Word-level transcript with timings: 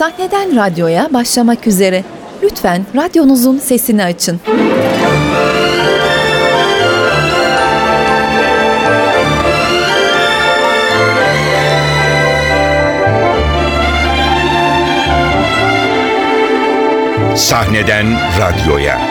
Sahneden 0.00 0.56
radyoya 0.56 1.08
başlamak 1.12 1.66
üzere. 1.66 2.04
Lütfen 2.42 2.86
radyonuzun 2.94 3.58
sesini 3.58 4.04
açın. 4.04 4.40
Sahneden 17.36 18.06
radyoya. 18.40 19.09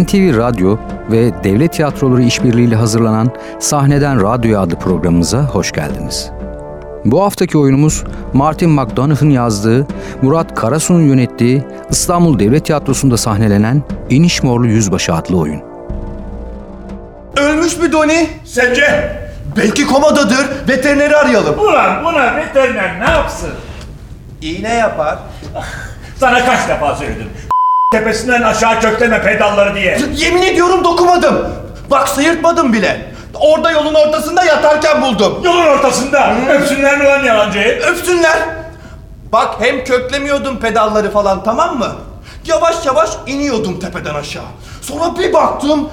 NTV 0.00 0.36
Radyo 0.36 0.78
ve 1.10 1.44
Devlet 1.44 1.72
Tiyatroları 1.72 2.22
işbirliğiyle 2.22 2.76
hazırlanan 2.76 3.30
Sahneden 3.58 4.22
Radyoya 4.22 4.60
adlı 4.60 4.78
programımıza 4.78 5.42
hoş 5.42 5.72
geldiniz. 5.72 6.30
Bu 7.04 7.22
haftaki 7.22 7.58
oyunumuz 7.58 8.04
Martin 8.32 8.70
McDonough'ın 8.70 9.30
yazdığı, 9.30 9.86
Murat 10.22 10.54
Karasu'nun 10.54 11.02
yönettiği 11.02 11.62
İstanbul 11.90 12.38
Devlet 12.38 12.64
Tiyatrosu'nda 12.64 13.16
sahnelenen 13.16 13.82
İniş 14.10 14.42
Morlu 14.42 14.66
Yüzbaşı 14.66 15.14
adlı 15.14 15.38
oyun. 15.38 15.62
Ölmüş 17.36 17.78
mü 17.78 17.92
Doni? 17.92 18.28
Sence? 18.44 19.16
Belki 19.56 19.86
komadadır. 19.86 20.68
Veterineri 20.68 21.16
arayalım. 21.16 21.58
Ulan 21.58 22.04
buna 22.04 22.36
veteriner 22.36 23.00
ne 23.00 23.10
yapsın? 23.10 23.50
İğne 24.42 24.74
yapar. 24.74 25.18
Sana 26.16 26.44
kaç 26.44 26.68
defa 26.68 26.96
söyledim. 26.96 27.28
Tepesinden 27.92 28.42
aşağı 28.42 28.80
kökleme 28.80 29.22
pedalları 29.22 29.74
diye. 29.74 29.98
Yemin 30.14 30.42
ediyorum 30.42 30.84
dokumadım. 30.84 31.48
Bak 31.90 32.08
sıyırtmadım 32.08 32.72
bile. 32.72 33.12
Orada 33.34 33.70
yolun 33.70 33.94
ortasında 33.94 34.44
yatarken 34.44 35.02
buldum. 35.02 35.40
Yolun 35.44 35.66
ortasında. 35.66 36.34
Öpsünler 36.50 36.98
mi 36.98 37.04
lan 37.04 37.24
yalancıyı? 37.24 37.78
Öpsünler. 37.80 38.38
Bak 39.32 39.54
hem 39.60 39.84
köklemiyordum 39.84 40.58
pedalları 40.58 41.10
falan 41.10 41.44
tamam 41.44 41.78
mı? 41.78 41.92
Yavaş 42.46 42.86
yavaş 42.86 43.10
iniyordum 43.26 43.80
tepeden 43.80 44.14
aşağı. 44.14 44.42
Sonra 44.82 45.18
bir 45.18 45.32
baktım 45.32 45.90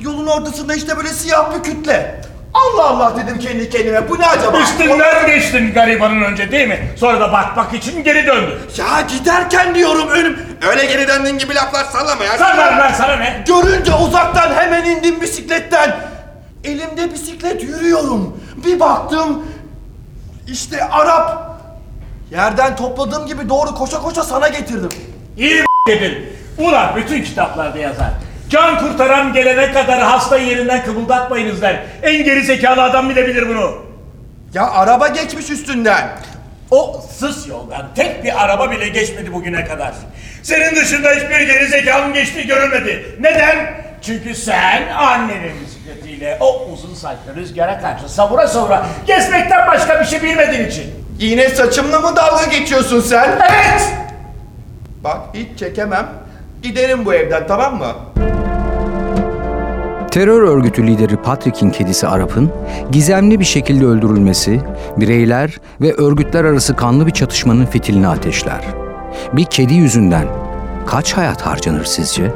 yolun 0.00 0.26
ortasında 0.26 0.74
işte 0.74 0.96
böyle 0.96 1.08
siyah 1.08 1.54
bir 1.54 1.62
kütle. 1.62 2.20
Allah 2.54 2.84
Allah 2.88 3.16
dedim 3.16 3.38
kendi 3.38 3.70
kendime 3.70 4.08
bu 4.08 4.18
ne 4.18 4.26
acaba? 4.26 4.58
Üstünden 4.58 5.26
geçtin 5.26 5.74
garibanın 5.74 6.22
önce 6.22 6.52
değil 6.52 6.68
mi? 6.68 6.88
Sonra 6.96 7.20
da 7.20 7.32
bakmak 7.32 7.74
için 7.74 8.04
geri 8.04 8.26
döndün. 8.26 8.54
Ya 8.76 9.00
giderken 9.00 9.74
diyorum 9.74 10.08
önüm. 10.08 10.38
Öyle 10.70 10.84
geri 10.86 11.08
döndüğün 11.08 11.38
gibi 11.38 11.54
laflar 11.54 11.84
sallama 11.84 12.24
ya. 12.24 12.32
Ver 12.40 12.78
lan 12.78 12.92
sana 12.92 13.16
ne? 13.16 13.44
Görünce 13.46 13.94
uzaktan 13.94 14.54
hemen 14.54 14.84
indim 14.84 15.20
bisikletten. 15.20 15.96
Elimde 16.64 17.12
bisiklet 17.12 17.62
yürüyorum. 17.62 18.40
Bir 18.64 18.80
baktım 18.80 19.42
işte 20.48 20.84
Arap. 20.84 21.54
Yerden 22.30 22.76
topladığım 22.76 23.26
gibi 23.26 23.48
doğru 23.48 23.74
koşa 23.74 24.02
koşa 24.02 24.22
sana 24.22 24.48
getirdim. 24.48 24.88
İyi 25.36 25.64
dedin. 25.88 26.28
Ulan 26.58 26.96
bütün 26.96 27.22
kitaplarda 27.22 27.78
yazar. 27.78 28.10
Can 28.50 28.78
kurtaran 28.78 29.32
gelene 29.32 29.72
kadar 29.72 30.02
hasta 30.02 30.38
yerinden 30.38 30.84
kımıldatmayınız 30.84 31.62
der. 31.62 31.82
En 32.02 32.24
geri 32.24 32.42
zekalı 32.42 32.82
adam 32.82 33.10
bile 33.10 33.26
bilir 33.26 33.48
bunu. 33.48 33.74
Ya 34.54 34.70
araba 34.70 35.08
geçmiş 35.08 35.50
üstünden. 35.50 36.08
O 36.70 37.00
sız 37.18 37.48
yoldan 37.48 37.86
tek 37.94 38.24
bir 38.24 38.44
araba 38.44 38.70
bile 38.70 38.88
geçmedi 38.88 39.32
bugüne 39.32 39.64
kadar. 39.64 39.92
Senin 40.42 40.76
dışında 40.76 41.10
hiçbir 41.10 41.40
geri 41.40 41.66
zekalının 41.68 42.14
geçtiği 42.14 42.46
görülmedi. 42.46 43.16
Neden? 43.20 43.84
Çünkü 44.02 44.34
sen 44.34 44.88
annenin 44.88 45.52
bisikletiyle 45.66 46.36
o 46.40 46.66
uzun 46.72 46.94
saçlı 46.94 47.36
rüzgara 47.36 47.80
karşı 47.80 48.08
savura 48.08 48.48
savura 48.48 48.86
gezmekten 49.06 49.66
başka 49.68 50.00
bir 50.00 50.04
şey 50.04 50.22
bilmediğin 50.22 50.68
için. 50.68 50.84
Yine 51.18 51.48
saçımla 51.48 52.00
mı 52.00 52.16
dalga 52.16 52.44
geçiyorsun 52.46 53.00
sen? 53.00 53.38
Evet! 53.50 53.88
Bak 55.04 55.18
hiç 55.34 55.58
çekemem. 55.58 56.08
Giderim 56.62 57.04
bu 57.04 57.14
evden 57.14 57.46
tamam 57.46 57.76
mı? 57.76 57.94
Terör 60.14 60.42
örgütü 60.42 60.86
lideri 60.86 61.16
Patrick'in 61.16 61.70
kedisi 61.70 62.08
Arap'ın 62.08 62.52
gizemli 62.90 63.40
bir 63.40 63.44
şekilde 63.44 63.86
öldürülmesi, 63.86 64.60
bireyler 64.96 65.60
ve 65.80 65.94
örgütler 65.94 66.44
arası 66.44 66.76
kanlı 66.76 67.06
bir 67.06 67.10
çatışmanın 67.10 67.66
fitilini 67.66 68.08
ateşler. 68.08 68.64
Bir 69.32 69.44
kedi 69.44 69.74
yüzünden 69.74 70.26
kaç 70.86 71.12
hayat 71.12 71.42
harcanır 71.42 71.84
sizce? 71.84 72.32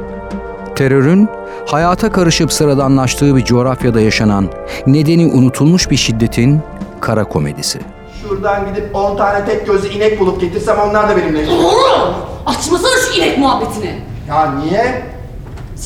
Terörün 0.75 1.29
hayata 1.67 2.11
karışıp 2.11 2.53
sıradanlaştığı 2.53 3.35
bir 3.35 3.45
coğrafyada 3.45 4.01
yaşanan, 4.01 4.47
nedeni 4.87 5.25
unutulmuş 5.25 5.91
bir 5.91 5.97
şiddetin 5.97 6.59
kara 7.01 7.23
komedisi. 7.23 7.79
Şuradan 8.21 8.67
gidip 8.67 8.95
10 8.95 9.17
tane 9.17 9.45
tek 9.45 9.67
gözlü 9.67 9.87
inek 9.87 10.19
bulup 10.19 10.41
getirsem 10.41 10.77
onlar 10.89 11.09
da 11.09 11.17
benimle. 11.17 11.51
Oğlum! 11.51 12.13
Açmasana 12.45 12.97
şu 13.07 13.19
inek 13.19 13.37
muhabbetini. 13.37 13.95
Ya 14.29 14.51
niye? 14.51 15.03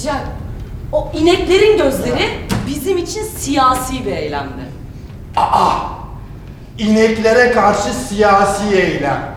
Ya 0.06 0.16
o 0.94 1.12
ineklerin 1.14 1.78
gözleri 1.78 2.30
bizim 2.68 2.98
için 2.98 3.24
siyasi 3.24 4.06
bir 4.06 4.12
eylemdi. 4.12 4.64
İneklere 6.78 7.52
karşı 7.52 7.94
siyasi 7.94 8.76
eylem. 8.76 9.34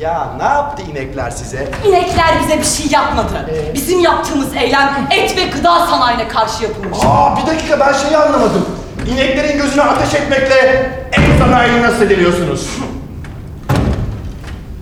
Ya 0.00 0.28
ne 0.38 0.44
yaptı 0.44 0.82
inekler 0.82 1.30
size? 1.30 1.68
İnekler 1.88 2.40
bize 2.42 2.58
bir 2.58 2.64
şey 2.64 2.86
yapmadı. 2.90 3.50
Bizim 3.74 4.00
yaptığımız 4.00 4.56
eylem 4.56 5.06
et 5.10 5.36
ve 5.36 5.44
gıda 5.44 5.86
sanayine 5.86 6.28
karşı 6.28 6.64
yapılmış. 6.64 6.98
Aa 7.04 7.36
bir 7.36 7.46
dakika 7.46 7.80
ben 7.80 7.92
şeyi 7.92 8.16
anlamadım. 8.16 8.66
İneklerin 9.12 9.58
gözüne 9.58 9.82
ateş 9.82 10.14
etmekle 10.14 10.90
en 11.12 11.38
sanayini 11.38 11.82
nasıl 11.82 12.02
ediliyorsunuz? 12.02 12.68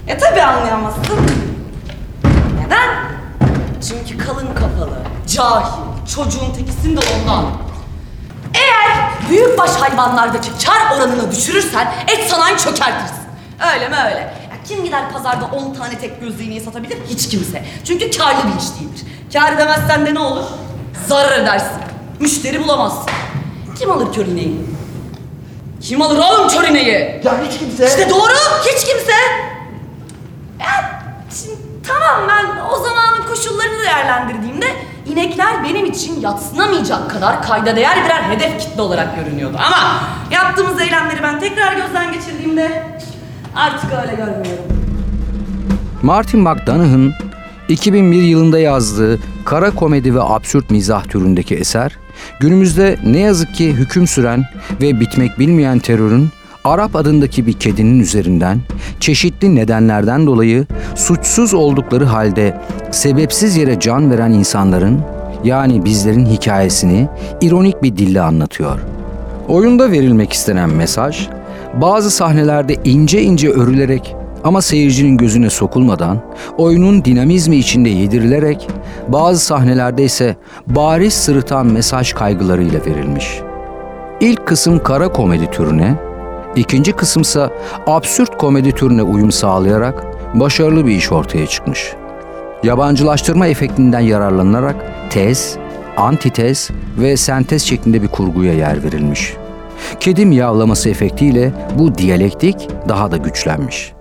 E 0.06 0.18
tabi 0.18 0.42
anlayamazsın. 0.42 1.02
Neden? 2.64 2.88
Çünkü 3.88 4.26
kalın 4.26 4.54
kafalı, 4.54 4.98
cahil, 5.26 5.66
çocuğun 6.14 6.52
tekisin 6.56 6.96
de 6.96 7.00
ondan. 7.00 7.44
Eğer 8.54 9.10
büyükbaş 9.30 9.70
hayvanlardaki 9.70 10.50
kar 10.66 10.96
oranını 10.96 11.30
düşürürsen 11.32 11.94
et 12.08 12.30
sanayini 12.30 12.58
çökertirsin. 12.58 13.24
Öyle 13.74 13.88
mi 13.88 13.96
öyle? 14.06 14.18
Ya 14.18 14.56
kim 14.68 14.84
gider 14.84 15.12
pazarda 15.12 15.44
10 15.44 15.74
tane 15.74 15.98
tek 15.98 16.20
gözlü 16.20 16.42
ineği 16.42 16.60
satabilir? 16.60 16.98
Hiç 17.08 17.28
kimse. 17.28 17.64
Çünkü 17.84 18.10
karlı 18.10 18.40
bir 18.44 18.60
iş 18.60 18.80
değildir. 18.80 19.02
Kar 19.32 19.52
edemezsen 19.52 20.06
de 20.06 20.14
ne 20.14 20.18
olur? 20.18 20.44
Zarar 21.08 21.38
edersin. 21.38 21.70
Müşteri 22.20 22.64
bulamazsın. 22.64 23.10
Kim 23.78 23.90
alır 23.90 24.12
kör 24.12 24.26
ineği? 24.26 24.60
Kim 25.80 26.02
alır 26.02 26.18
oğlum 26.18 26.48
kör 26.48 26.68
ineği? 26.68 27.20
Ya 27.24 27.40
hiç 27.48 27.58
kimse... 27.58 27.86
İşte 27.86 28.10
doğru, 28.10 28.32
hiç 28.60 28.84
kimse. 28.84 29.12
Ya, 30.60 31.02
şimdi, 31.40 31.56
tamam 31.86 32.28
ben 32.28 32.46
o 32.72 32.82
zamanın 32.82 33.26
koşullarını 33.28 33.82
değerlendirdiğimde 33.82 34.66
inekler 35.06 35.64
benim 35.64 35.86
için 35.86 36.20
yatsınamayacak 36.20 37.10
kadar 37.10 37.42
kayda 37.42 37.76
değer 37.76 38.04
birer 38.04 38.22
hedef 38.22 38.60
kitle 38.60 38.82
olarak 38.82 39.16
görünüyordu. 39.16 39.56
Ama 39.66 40.00
yaptığımız 40.30 40.80
eylemleri 40.80 41.22
ben 41.22 41.40
tekrar 41.40 41.76
gözden 41.76 42.12
geçirdiğimde 42.12 42.82
artık 43.56 43.90
öyle 44.02 44.14
görmüyorum. 44.14 44.64
Martin 46.02 46.40
McDonagh'ın 46.40 47.14
2001 47.68 48.22
yılında 48.22 48.58
yazdığı 48.58 49.18
kara 49.44 49.70
komedi 49.70 50.14
ve 50.14 50.22
absürt 50.22 50.70
mizah 50.70 51.04
türündeki 51.04 51.54
eser, 51.54 51.98
günümüzde 52.40 52.98
ne 53.04 53.18
yazık 53.18 53.54
ki 53.54 53.72
hüküm 53.72 54.06
süren 54.06 54.44
ve 54.80 55.00
bitmek 55.00 55.38
bilmeyen 55.38 55.78
terörün 55.78 56.30
Arap 56.64 56.96
adındaki 56.96 57.46
bir 57.46 57.52
kedinin 57.52 58.00
üzerinden 58.00 58.60
çeşitli 59.00 59.54
nedenlerden 59.54 60.26
dolayı 60.26 60.66
suçsuz 60.94 61.54
oldukları 61.54 62.04
halde 62.04 62.60
sebepsiz 62.90 63.56
yere 63.56 63.80
can 63.80 64.10
veren 64.10 64.30
insanların 64.32 65.00
yani 65.44 65.84
bizlerin 65.84 66.26
hikayesini 66.26 67.08
ironik 67.40 67.82
bir 67.82 67.96
dille 67.96 68.20
anlatıyor. 68.20 68.78
Oyunda 69.48 69.90
verilmek 69.90 70.32
istenen 70.32 70.70
mesaj 70.70 71.28
bazı 71.74 72.10
sahnelerde 72.10 72.76
ince 72.84 73.22
ince 73.22 73.50
örülerek 73.50 74.16
ama 74.44 74.62
seyircinin 74.62 75.16
gözüne 75.16 75.50
sokulmadan, 75.50 76.18
oyunun 76.58 77.04
dinamizmi 77.04 77.56
içinde 77.56 77.88
yedirilerek, 77.88 78.68
bazı 79.08 79.40
sahnelerde 79.40 80.04
ise 80.04 80.36
bariz 80.66 81.14
sırıtan 81.14 81.66
mesaj 81.66 82.12
kaygılarıyla 82.12 82.80
verilmiş. 82.86 83.40
İlk 84.20 84.46
kısım 84.46 84.82
kara 84.82 85.12
komedi 85.12 85.50
türüne, 85.50 85.94
ikinci 86.56 86.92
kısımsa 86.92 87.50
absürt 87.86 88.38
komedi 88.38 88.72
türüne 88.72 89.02
uyum 89.02 89.32
sağlayarak 89.32 90.04
başarılı 90.34 90.86
bir 90.86 90.92
iş 90.96 91.12
ortaya 91.12 91.46
çıkmış. 91.46 91.92
Yabancılaştırma 92.62 93.46
efektinden 93.46 94.00
yararlanarak 94.00 94.76
tez, 95.10 95.56
antitez 95.96 96.70
ve 96.98 97.16
sentez 97.16 97.62
şeklinde 97.62 98.02
bir 98.02 98.08
kurguya 98.08 98.52
yer 98.52 98.84
verilmiş. 98.84 99.34
Kedi 100.00 100.26
miyavlaması 100.26 100.90
efektiyle 100.90 101.52
bu 101.78 101.94
diyalektik 101.94 102.68
daha 102.88 103.10
da 103.10 103.16
güçlenmiş. 103.16 103.92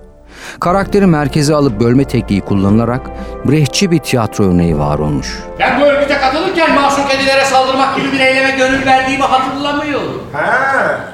Karakteri 0.59 1.05
merkeze 1.05 1.55
alıp 1.55 1.79
bölme 1.79 2.05
tekniği 2.05 2.41
kullanılarak 2.41 3.01
brehçi 3.45 3.91
bir 3.91 3.99
tiyatro 3.99 4.43
örneği 4.43 4.79
var 4.79 4.99
olmuş. 4.99 5.39
Ben 5.59 5.81
bu 5.81 5.85
örgüte 5.85 6.17
katılırken 6.17 6.75
masum 6.75 7.07
kedilere 7.07 7.45
saldırmak 7.45 7.95
gibi 7.95 8.11
bir 8.11 8.19
eyleme 8.19 8.51
gönül 8.57 8.85
verdiğimi 8.85 9.23
hatırlamıyorum. 9.23 10.23
Ha. 10.33 11.12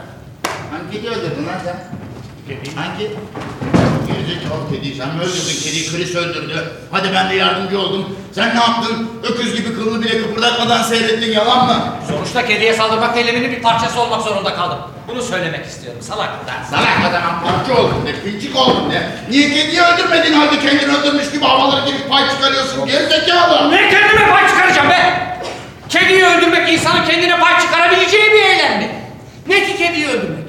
Kedi 0.92 1.08
öldürdün 1.10 1.48
lan 1.48 1.60
sen? 1.66 1.76
Hangi? 2.76 3.12
Gerizekalı 4.08 4.72
kediyi 4.72 4.96
sen 4.96 5.08
mi 5.08 5.22
öldürdün? 5.22 5.60
Kediyi 5.64 5.92
Chris 5.92 6.16
öldürdü. 6.16 6.72
Hadi 6.92 7.08
ben 7.14 7.30
de 7.30 7.36
yardımcı 7.36 7.80
oldum. 7.80 8.18
Sen 8.36 8.50
ne 8.56 8.60
yaptın? 8.60 9.10
Öküz 9.24 9.56
gibi 9.56 9.76
kılını 9.76 10.02
bile 10.04 10.22
kıpırdatmadan 10.22 10.84
seyrettin 10.84 11.32
yalan 11.32 11.66
mı? 11.68 11.94
Sonuçta 12.10 12.46
kediye 12.46 12.74
saldırmak 12.74 13.18
eyleminin 13.18 13.52
bir 13.52 13.62
parçası 13.62 14.02
olmak 14.02 14.22
zorunda 14.22 14.56
kaldım. 14.56 14.78
Bunu 15.08 15.22
söylemek 15.22 15.66
istiyorum 15.66 16.02
salaklar. 16.02 16.64
Salak 16.70 17.00
adamım 17.10 17.36
parça 17.44 17.82
oldun 17.82 18.06
de, 18.08 18.22
pincik 18.24 18.56
oldun 18.56 18.92
de. 18.92 19.08
Niye 19.30 19.50
kediyi 19.50 19.82
öldürmedin 19.82 20.34
halde 20.34 20.60
kendini 20.60 20.96
öldürmüş 20.98 21.32
gibi 21.32 21.46
havalara 21.46 21.86
girip 21.86 22.10
pay 22.10 22.30
çıkarıyorsun 22.30 22.86
gerizekalı? 22.88 23.72
Ne 23.72 23.90
kendime 23.90 24.30
pay 24.30 24.48
çıkaracağım 24.48 24.90
be? 24.90 25.30
Kediyi 25.90 26.26
öldürmek 26.26 26.70
insanın 26.74 27.06
kendine 27.06 27.40
pay 27.40 27.60
çıkarabileceği 27.62 28.32
bir 28.32 28.44
eylem 28.44 28.78
mi? 28.80 28.90
Ne 29.48 29.66
ki 29.66 29.78
kediyi 29.78 30.08
öldürmek? 30.08 30.49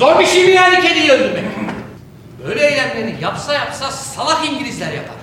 Zor 0.00 0.20
bir 0.20 0.26
şey 0.26 0.46
mi 0.46 0.50
yani 0.50 0.80
kediyi 0.80 1.10
öldürmek? 1.10 1.44
Böyle 2.46 2.66
eylemleri 2.66 3.14
yapsa 3.22 3.54
yapsa 3.54 3.90
salak 3.90 4.48
İngilizler 4.48 4.92
yapar. 4.92 5.16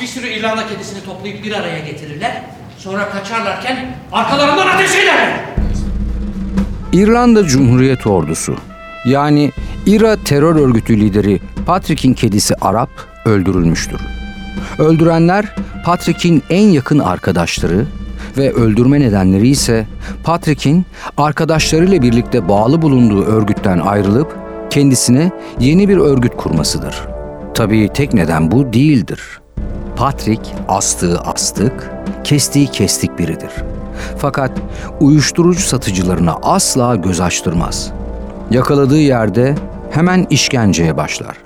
Bir 0.00 0.06
sürü 0.06 0.26
İrlanda 0.26 0.68
kedisini 0.68 1.04
toplayıp 1.04 1.44
bir 1.44 1.52
araya 1.52 1.78
getirirler. 1.78 2.42
Sonra 2.78 3.10
kaçarlarken 3.10 3.96
arkalarından 4.12 4.66
ateş 4.66 4.94
ederler. 4.94 5.40
İrlanda 6.92 7.46
Cumhuriyet 7.46 8.06
Ordusu 8.06 8.56
yani 9.04 9.52
İRA 9.86 10.16
terör 10.16 10.56
örgütü 10.56 11.00
lideri 11.00 11.40
Patrick'in 11.66 12.14
kedisi 12.14 12.54
Arap 12.60 12.90
öldürülmüştür. 13.24 14.00
Öldürenler 14.78 15.46
Patrick'in 15.84 16.42
en 16.50 16.68
yakın 16.68 16.98
arkadaşları 16.98 17.86
ve 18.38 18.52
öldürme 18.52 19.00
nedenleri 19.00 19.48
ise 19.48 19.86
Patrick'in 20.24 20.86
arkadaşlarıyla 21.16 22.02
birlikte 22.02 22.48
bağlı 22.48 22.82
bulunduğu 22.82 23.24
örgütten 23.24 23.78
ayrılıp 23.78 24.36
kendisine 24.70 25.30
yeni 25.60 25.88
bir 25.88 25.96
örgüt 25.96 26.36
kurmasıdır. 26.36 27.02
Tabii 27.54 27.88
tek 27.94 28.14
neden 28.14 28.50
bu 28.50 28.72
değildir. 28.72 29.40
Patrick 29.96 30.42
astığı 30.68 31.20
astık, 31.20 31.90
kestiği 32.24 32.66
kestik 32.66 33.18
biridir. 33.18 33.50
Fakat 34.18 34.50
uyuşturucu 35.00 35.60
satıcılarına 35.60 36.36
asla 36.42 36.96
göz 36.96 37.20
açtırmaz. 37.20 37.92
Yakaladığı 38.50 39.00
yerde 39.00 39.54
hemen 39.90 40.26
işkenceye 40.30 40.96
başlar. 40.96 41.36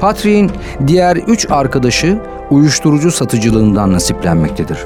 Patrick'in 0.00 0.50
diğer 0.86 1.16
üç 1.16 1.50
arkadaşı 1.50 2.18
uyuşturucu 2.50 3.10
satıcılığından 3.10 3.92
nasiplenmektedir. 3.92 4.78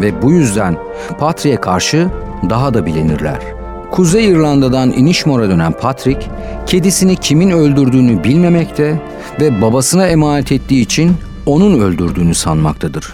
Ve 0.00 0.22
bu 0.22 0.32
yüzden 0.32 0.76
Patrick'e 1.18 1.60
karşı 1.60 2.08
daha 2.50 2.74
da 2.74 2.86
bilinirler. 2.86 3.38
Kuzey 3.90 4.28
İrlanda'dan 4.30 4.92
Inishmore'a 4.92 5.48
dönen 5.50 5.72
Patrick, 5.72 6.26
kedisini 6.66 7.16
kimin 7.16 7.50
öldürdüğünü 7.50 8.24
bilmemekte 8.24 9.00
ve 9.40 9.62
babasına 9.62 10.06
emanet 10.06 10.52
ettiği 10.52 10.82
için 10.82 11.16
onun 11.46 11.80
öldürdüğünü 11.80 12.34
sanmaktadır. 12.34 13.12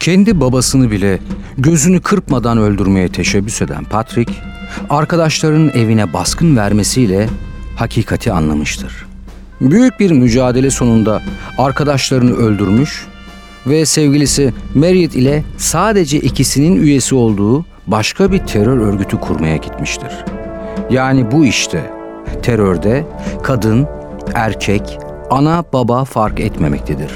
Kendi 0.00 0.40
babasını 0.40 0.90
bile 0.90 1.18
gözünü 1.58 2.00
kırpmadan 2.00 2.58
öldürmeye 2.58 3.08
teşebbüs 3.08 3.62
eden 3.62 3.84
Patrick, 3.84 4.32
arkadaşlarının 4.90 5.70
evine 5.70 6.12
baskın 6.12 6.56
vermesiyle 6.56 7.28
hakikati 7.76 8.32
anlamıştır. 8.32 9.06
Büyük 9.60 10.00
bir 10.00 10.10
mücadele 10.10 10.70
sonunda 10.70 11.22
arkadaşlarını 11.58 12.36
öldürmüş 12.36 13.06
ve 13.68 13.86
sevgilisi 13.86 14.52
Marriott 14.74 15.14
ile 15.14 15.44
sadece 15.56 16.18
ikisinin 16.18 16.82
üyesi 16.82 17.14
olduğu 17.14 17.64
başka 17.86 18.32
bir 18.32 18.38
terör 18.38 18.78
örgütü 18.78 19.20
kurmaya 19.20 19.56
gitmiştir. 19.56 20.10
Yani 20.90 21.32
bu 21.32 21.44
işte 21.44 21.90
terörde 22.42 23.04
kadın, 23.42 23.86
erkek, 24.34 24.98
ana 25.30 25.64
baba 25.72 26.04
fark 26.04 26.40
etmemektedir. 26.40 27.10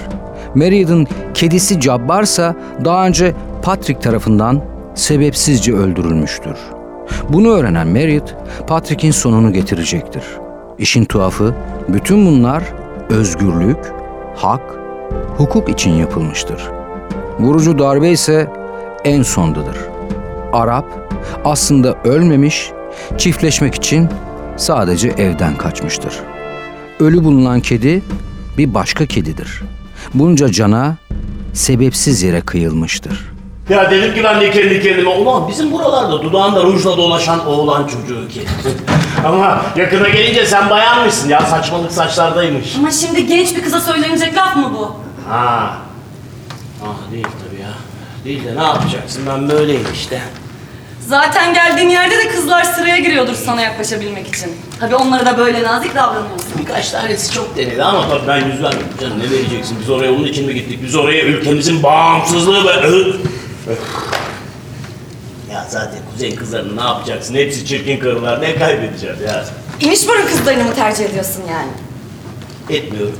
Marriott'ın 0.54 1.06
kedisi 1.34 1.80
Cabbarsa 1.80 2.56
daha 2.84 3.06
önce 3.06 3.34
Patrick 3.62 4.00
tarafından 4.00 4.64
sebepsizce 4.94 5.74
öldürülmüştür. 5.74 6.56
Bunu 7.28 7.48
öğrenen 7.48 7.88
Marriott, 7.88 8.34
Patrick'in 8.66 9.10
sonunu 9.10 9.52
getirecektir. 9.52 10.22
İşin 10.78 11.04
tuhafı, 11.04 11.54
bütün 11.88 12.26
bunlar 12.26 12.64
özgürlük, 13.10 13.78
hak, 14.36 14.81
hukuk 15.36 15.68
için 15.68 15.90
yapılmıştır. 15.90 16.62
Vurucu 17.38 17.78
darbe 17.78 18.10
ise 18.10 18.50
en 19.04 19.22
sondadır. 19.22 19.76
Arap 20.52 20.86
aslında 21.44 21.94
ölmemiş, 22.04 22.70
çiftleşmek 23.18 23.74
için 23.74 24.08
sadece 24.56 25.08
evden 25.08 25.56
kaçmıştır. 25.56 26.14
Ölü 27.00 27.24
bulunan 27.24 27.60
kedi 27.60 28.02
bir 28.58 28.74
başka 28.74 29.06
kedidir. 29.06 29.62
Bunca 30.14 30.52
cana 30.52 30.96
sebepsiz 31.52 32.22
yere 32.22 32.40
kıyılmıştır. 32.40 33.32
Ya 33.68 33.90
dedim 33.90 34.14
ki 34.14 34.24
ben 34.24 34.40
de 34.40 34.50
kendi 34.50 34.82
kendime 34.82 35.10
ulan 35.10 35.48
bizim 35.48 35.72
buralarda 35.72 36.22
dudağında 36.22 36.62
rujla 36.62 36.96
dolaşan 36.96 37.46
oğlan 37.46 37.86
çocuğu 37.86 38.28
ki. 38.28 38.40
Ama 39.26 39.62
yakına 39.76 40.08
gelince 40.08 40.46
sen 40.46 40.70
bayanmışsın 40.70 41.28
ya 41.28 41.40
saçmalık 41.40 41.92
saçlardaymış. 41.92 42.76
Ama 42.78 42.90
şimdi 42.90 43.26
genç 43.26 43.56
bir 43.56 43.62
kıza 43.62 43.80
söylenecek 43.80 44.36
laf 44.36 44.56
mı 44.56 44.72
bu? 44.78 44.96
Ha. 45.28 45.76
Ah 46.84 47.12
değil 47.12 47.26
tabii 47.48 47.60
ya. 47.62 47.68
Değil 48.24 48.44
de 48.44 48.56
ne 48.56 48.62
yapacaksın 48.62 49.22
ben 49.28 49.48
böyleyim 49.48 49.86
işte. 49.94 50.20
Zaten 51.06 51.54
geldiğin 51.54 51.88
yerde 51.88 52.18
de 52.18 52.28
kızlar 52.28 52.64
sıraya 52.64 52.98
giriyordur 52.98 53.34
sana 53.34 53.60
yaklaşabilmek 53.62 54.28
için. 54.28 54.52
Tabii 54.80 54.94
onlara 54.96 55.26
da 55.26 55.38
böyle 55.38 55.62
nazik 55.62 55.94
davranıyorsun. 55.94 56.52
Birkaç 56.58 56.90
tanesi 56.90 57.32
çok 57.34 57.56
denedi 57.56 57.82
ama 57.84 58.08
tabii 58.08 58.28
ben 58.28 58.36
yüz 58.36 58.62
vermedim 58.62 58.86
canım 59.00 59.18
ne 59.18 59.30
vereceksin 59.30 59.78
biz 59.80 59.90
oraya 59.90 60.12
onun 60.12 60.24
için 60.24 60.46
mi 60.46 60.54
gittik 60.54 60.78
biz 60.82 60.94
oraya 60.94 61.22
ülkemizin 61.22 61.82
bağımsızlığı 61.82 62.64
ve... 62.66 62.72
zaten 65.72 65.98
kuzey 66.12 66.34
kızlarını 66.34 66.76
ne 66.76 66.80
yapacaksın 66.80 67.34
hepsi 67.34 67.66
çirkin 67.66 68.00
karılar 68.00 68.40
ne 68.42 68.54
kaybedeceğiz 68.56 69.20
ya. 69.20 69.44
İnişburun 69.80 70.26
kızlarını 70.26 70.64
mı 70.64 70.74
tercih 70.74 71.04
ediyorsun 71.04 71.42
yani? 71.50 71.70
Etmiyorum. 72.78 73.18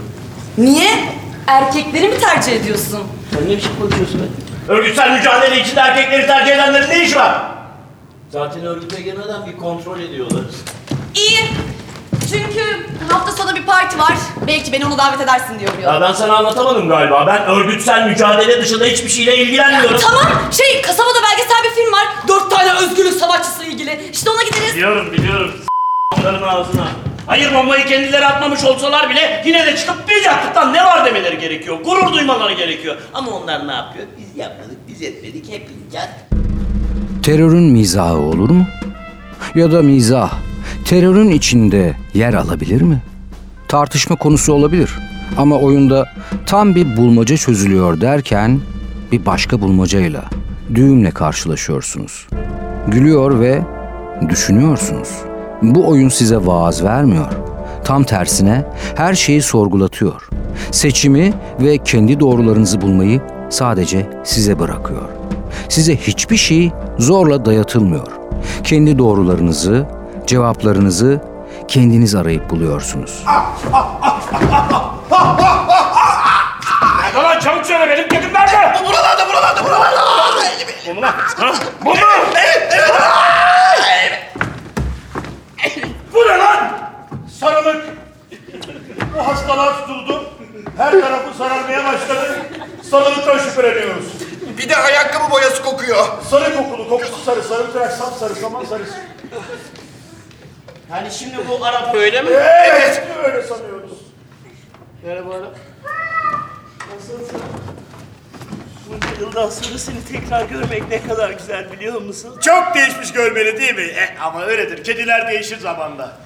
Niye? 0.59 0.91
Erkekleri 1.47 2.09
mi 2.09 2.19
tercih 2.19 2.53
ediyorsun? 2.53 3.01
Sen 3.35 3.49
ne 3.49 3.57
biçim 3.57 3.71
konuşuyorsun 3.81 4.21
be? 4.21 4.25
Örgütsel 4.69 5.11
mücadele 5.19 5.61
içinde 5.61 5.81
erkekleri 5.81 6.27
tercih 6.27 6.53
edenlerin 6.55 6.89
ne 6.89 7.05
işi 7.05 7.17
var? 7.17 7.43
Zaten 8.31 8.65
örgüte 8.65 9.03
girmeden 9.03 9.47
bir 9.47 9.57
kontrol 9.57 10.01
ediyorlar. 10.01 10.45
İyi. 11.15 11.41
Çünkü 12.33 12.63
hafta 13.13 13.33
sonu 13.33 13.57
bir 13.57 13.63
parti 13.63 13.99
var. 13.99 14.13
Belki 14.47 14.73
beni 14.73 14.87
ona 14.87 14.99
davet 14.99 15.21
edersin 15.21 15.59
diyor 15.59 15.73
Ya 15.83 16.01
ben 16.01 16.13
sana 16.13 16.37
anlatamadım 16.37 16.89
galiba. 16.89 17.27
Ben 17.27 17.43
örgütsel 17.47 18.07
mücadele 18.09 18.63
dışında 18.63 18.85
hiçbir 18.85 19.09
şeyle 19.09 19.37
ilgilenmiyorum. 19.37 20.01
Tamam. 20.01 20.25
Şey 20.51 20.83
kasabada 20.83 21.19
belgesel 21.31 21.65
bir 21.65 21.71
film 21.83 21.93
var. 21.93 22.07
Dört 22.29 22.51
tane 22.51 22.73
özgürlük 22.73 23.13
savaşçısı 23.15 23.65
ilgili. 23.65 24.11
İşte 24.13 24.31
ona 24.31 24.43
gideriz. 24.43 24.75
Biliyorum 24.75 25.13
biliyorum. 25.13 25.51
S***ların 26.17 26.43
ağzına. 26.43 26.87
Hayır 27.27 27.55
bombayı 27.55 27.87
kendileri 27.87 28.27
atmamış 28.27 28.65
olsalar 28.65 29.11
bile 29.11 29.43
yine 29.47 29.67
de 29.67 29.77
çıkıp 29.77 29.97
biz 30.09 30.25
yaptık 30.25 30.57
lan 30.57 30.73
ne 30.73 30.85
var 30.85 31.05
demeleri 31.05 31.39
gerekiyor. 31.39 31.79
Gurur 31.85 32.13
duymaları 32.13 32.53
gerekiyor. 32.53 32.97
Ama 33.15 33.31
onlar 33.31 33.69
ne 33.69 33.73
yapıyor? 33.73 34.07
Biz 34.19 34.37
yapmadık, 34.37 34.79
biz 34.89 35.03
etmedik, 35.03 35.53
hep 35.53 35.69
icat. 35.89 36.09
Terörün 37.23 37.63
mizahı 37.73 38.19
olur 38.19 38.51
mu? 38.51 38.67
Ya 39.55 39.73
da 39.73 39.83
mizah 39.83 40.31
terörün 40.93 41.31
içinde 41.31 41.97
yer 42.15 42.35
alabilir 42.35 42.83
mi? 42.83 43.03
Tartışma 43.69 44.17
konusu 44.17 44.53
olabilir. 44.53 44.99
Ama 45.39 45.59
oyunda 45.59 46.09
tam 46.47 46.75
bir 46.75 46.97
bulmaca 46.97 47.37
çözülüyor 47.37 48.01
derken 48.01 48.61
bir 49.13 49.27
başka 49.27 49.61
bulmacayla, 49.61 50.25
düğümle 50.75 51.11
karşılaşıyorsunuz. 51.11 52.27
Gülüyor 52.89 53.41
ve 53.41 53.63
düşünüyorsunuz. 54.29 55.09
Bu 55.63 55.89
oyun 55.89 56.09
size 56.09 56.37
vaaz 56.37 56.85
vermiyor. 56.85 57.33
Tam 57.85 58.05
tersine 58.05 58.65
her 58.95 59.15
şeyi 59.15 59.43
sorgulatıyor. 59.43 60.29
Seçimi 60.71 61.33
ve 61.61 61.79
kendi 61.79 62.21
doğrularınızı 62.21 62.81
bulmayı 62.81 63.21
sadece 63.51 64.11
size 64.25 64.59
bırakıyor. 64.59 65.09
Size 65.69 65.97
hiçbir 65.97 66.37
şey 66.37 66.71
zorla 66.99 67.45
dayatılmıyor. 67.45 68.09
Kendi 68.65 68.99
doğrularınızı, 68.99 69.87
cevaplarınızı 70.27 71.21
kendiniz 71.69 72.15
arayıp 72.15 72.51
buluyorsunuz. 72.51 73.25
Lan 77.17 77.41
çabuk 77.41 77.67
söyle 77.67 77.89
benim 77.89 78.09
kedim 78.09 78.35
nerede? 78.35 78.79
Bu 78.83 78.89
buralarda 78.89 79.29
buralarda 79.29 79.65
buralarda. 79.65 80.01
Elim 80.57 80.69
elim. 80.69 80.79
Bu 80.91 80.95
mu 80.95 81.03
lan? 81.03 81.13
Ha? 81.37 81.53
Bu 81.85 81.89
mu? 81.91 81.97
Evet 82.35 82.73
evet. 82.75 82.91
Bu 86.15 86.19
ne 86.19 86.39
lan? 86.39 86.79
Sarılık. 87.41 87.85
Bu 89.19 89.27
hastalığa 89.27 89.77
tutuldum. 89.81 90.23
Her 90.77 90.91
tarafı 90.91 91.39
sararmaya 91.39 91.85
başladı. 91.85 92.37
Sarılıktan 92.91 93.39
şüpheleniyoruz. 93.39 94.05
Bir 94.59 94.69
de 94.69 94.77
ayakkabı 94.77 95.31
boyası 95.31 95.63
kokuyor. 95.63 96.07
Sarı 96.31 96.57
kokulu, 96.57 96.89
kokusu 96.89 97.25
sarı, 97.25 97.43
sarı 97.43 97.73
tıraş, 97.73 97.93
sap 97.93 98.15
sarı, 98.21 98.35
saman 98.35 98.65
sarısı. 98.65 98.95
Yani 100.93 101.11
şimdi 101.11 101.37
bu 101.49 101.65
Arap 101.65 101.95
öyle 101.95 102.23
mi? 102.23 102.31
Evet, 102.31 103.03
öyle 103.25 103.43
sanıyoruz. 103.43 103.91
Merhaba 105.07 105.35
Arap. 105.35 105.57
Nasılsın? 106.95 107.41
Bunca 108.89 109.09
yıldan 109.21 109.49
sonra 109.51 109.79
seni 109.79 110.05
tekrar 110.05 110.45
görmek 110.45 110.89
ne 110.89 111.03
kadar 111.03 111.31
güzel 111.31 111.73
biliyor 111.73 112.01
musun? 112.01 112.39
Çok 112.41 112.75
değişmiş 112.75 113.13
görmeli 113.13 113.59
değil 113.61 113.75
mi? 113.75 113.83
Eh, 113.83 114.27
ama 114.27 114.43
öyledir. 114.43 114.85
Kediler 114.85 115.29
değişir 115.29 115.59
zamanla. 115.59 116.17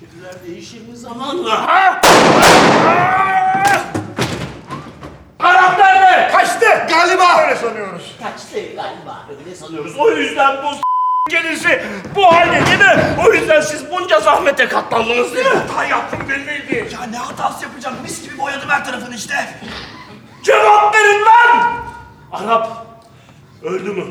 Kediler 0.00 0.34
değişir 0.46 0.88
mi 0.88 0.96
zamanla? 0.96 1.66
Ha? 1.66 2.00
Arap 5.38 5.78
nerede? 5.78 6.32
Kaçtı. 6.32 6.66
Galiba. 6.88 7.42
Öyle 7.42 7.56
sanıyoruz. 7.56 8.16
Kaçtı 8.22 8.58
galiba. 8.60 9.26
Öyle 9.38 9.56
sanıyoruz. 9.56 9.96
O 9.98 10.10
yüzden 10.10 10.56
bu 10.56 10.87
kedisi 11.28 11.82
bu 12.16 12.24
halde 12.26 12.66
değil 12.66 12.78
mi? 12.78 13.04
O 13.28 13.32
yüzden 13.32 13.60
siz 13.60 13.84
bunca 13.90 14.20
zahmete 14.20 14.68
katlandınız 14.68 15.34
değil 15.34 15.46
mi? 15.46 15.52
Hata 15.68 15.84
yaptım 15.84 16.20
belliydi. 16.28 16.88
Ya 16.94 17.06
ne 17.10 17.16
hatası 17.16 17.64
yapacağım? 17.64 17.96
Mis 18.02 18.22
gibi 18.22 18.38
boyadım 18.38 18.68
her 18.68 18.84
tarafını 18.84 19.14
işte. 19.14 19.34
Cevap 20.42 20.94
verin 20.94 21.24
lan! 21.24 21.72
Arap 22.32 22.86
öldü 23.62 23.90
mü? 23.92 24.04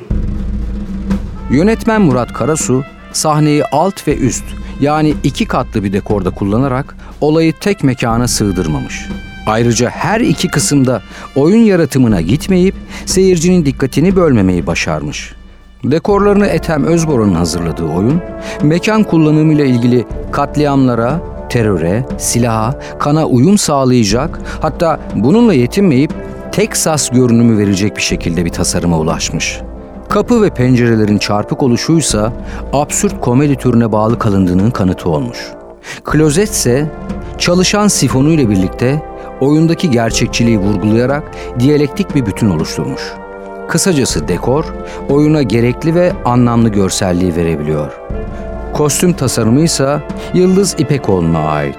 Yönetmen 1.52 2.02
Murat 2.02 2.34
Karasu 2.34 2.84
sahneyi 3.14 3.66
alt 3.66 4.08
ve 4.08 4.16
üst 4.18 4.44
yani 4.82 5.14
iki 5.24 5.46
katlı 5.46 5.84
bir 5.84 5.94
dekorda 5.94 6.30
kullanarak 6.30 6.96
olayı 7.22 7.54
tek 7.54 7.84
mekana 7.84 8.28
sığdırmamış. 8.28 9.06
Ayrıca 9.48 9.90
her 9.90 10.22
iki 10.22 10.48
kısımda 10.48 11.02
oyun 11.36 11.64
yaratımına 11.64 12.22
gitmeyip 12.22 12.76
seyircinin 13.06 13.66
dikkatini 13.66 14.16
bölmemeyi 14.16 14.68
başarmış. 14.68 15.34
Dekorlarını 15.84 16.48
Ethem 16.48 16.84
Özboran'ın 16.84 17.36
hazırladığı 17.36 17.86
oyun, 17.86 18.22
mekan 18.64 19.04
kullanımıyla 19.04 19.66
ilgili 19.66 20.06
katliamlara, 20.32 21.20
teröre, 21.50 22.06
silaha, 22.18 22.80
kana 23.00 23.26
uyum 23.26 23.58
sağlayacak, 23.58 24.40
hatta 24.62 25.00
bununla 25.16 25.54
yetinmeyip 25.54 26.14
Teksas 26.52 27.10
görünümü 27.10 27.58
verecek 27.58 27.98
bir 27.98 28.02
şekilde 28.02 28.46
bir 28.46 28.50
tasarıma 28.50 29.00
ulaşmış. 29.00 29.62
Kapı 30.10 30.42
ve 30.42 30.50
pencerelerin 30.50 31.18
çarpık 31.18 31.64
oluşuysa 31.64 32.34
absürt 32.74 33.22
komedi 33.22 33.56
türüne 33.56 33.92
bağlı 33.92 34.20
kalındığının 34.20 34.72
kanıtı 34.72 35.10
olmuş. 35.10 35.52
Klozet 36.04 36.50
ise 36.50 36.92
çalışan 37.38 37.88
sifonuyla 37.88 38.50
birlikte 38.50 39.02
oyundaki 39.42 39.92
gerçekçiliği 39.92 40.60
vurgulayarak 40.60 41.24
diyalektik 41.60 42.16
bir 42.16 42.26
bütün 42.26 42.50
oluşturmuş. 42.50 43.02
Kısacası 43.68 44.28
dekor, 44.28 44.66
oyuna 45.10 45.42
gerekli 45.42 45.96
ve 45.96 46.14
anlamlı 46.26 46.70
görselliği 46.70 47.36
verebiliyor. 47.36 47.92
Kostüm 48.74 49.14
tasarımı 49.14 49.62
ise 49.62 50.04
Yıldız 50.34 50.76
İpekoğlu'na 50.78 51.40
ait. 51.40 51.78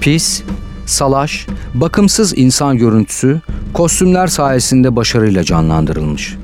Pis, 0.00 0.42
salaş, 0.86 1.46
bakımsız 1.74 2.38
insan 2.38 2.78
görüntüsü 2.78 3.40
kostümler 3.74 4.26
sayesinde 4.26 4.96
başarıyla 4.96 5.44
canlandırılmış. 5.44 6.36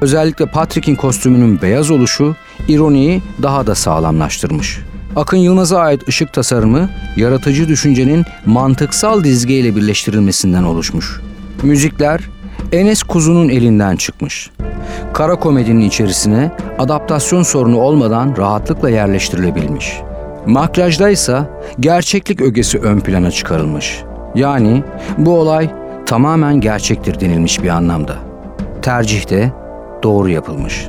Özellikle 0.00 0.46
Patrick'in 0.46 0.94
kostümünün 0.94 1.62
beyaz 1.62 1.90
oluşu 1.90 2.36
ironiyi 2.68 3.22
daha 3.42 3.66
da 3.66 3.74
sağlamlaştırmış. 3.74 4.78
Akın 5.16 5.36
Yılmaz'a 5.36 5.78
ait 5.78 6.08
ışık 6.08 6.32
tasarımı 6.32 6.90
yaratıcı 7.16 7.68
düşüncenin 7.68 8.24
mantıksal 8.46 9.24
dizgeyle 9.24 9.76
birleştirilmesinden 9.76 10.62
oluşmuş. 10.62 11.20
Müzikler 11.62 12.20
Enes 12.72 13.02
Kuzu'nun 13.02 13.48
elinden 13.48 13.96
çıkmış. 13.96 14.50
Kara 15.12 15.36
komedinin 15.36 15.80
içerisine 15.80 16.50
adaptasyon 16.78 17.42
sorunu 17.42 17.78
olmadan 17.78 18.34
rahatlıkla 18.38 18.90
yerleştirilebilmiş. 18.90 20.00
Makyajda 20.46 21.10
ise 21.10 21.40
gerçeklik 21.80 22.40
ögesi 22.40 22.78
ön 22.78 23.00
plana 23.00 23.30
çıkarılmış. 23.30 24.02
Yani 24.34 24.84
bu 25.18 25.38
olay 25.38 25.70
tamamen 26.06 26.60
gerçektir 26.60 27.20
denilmiş 27.20 27.62
bir 27.62 27.68
anlamda. 27.68 28.16
Tercih 28.82 29.30
de 29.30 29.52
doğru 30.02 30.28
yapılmış. 30.28 30.88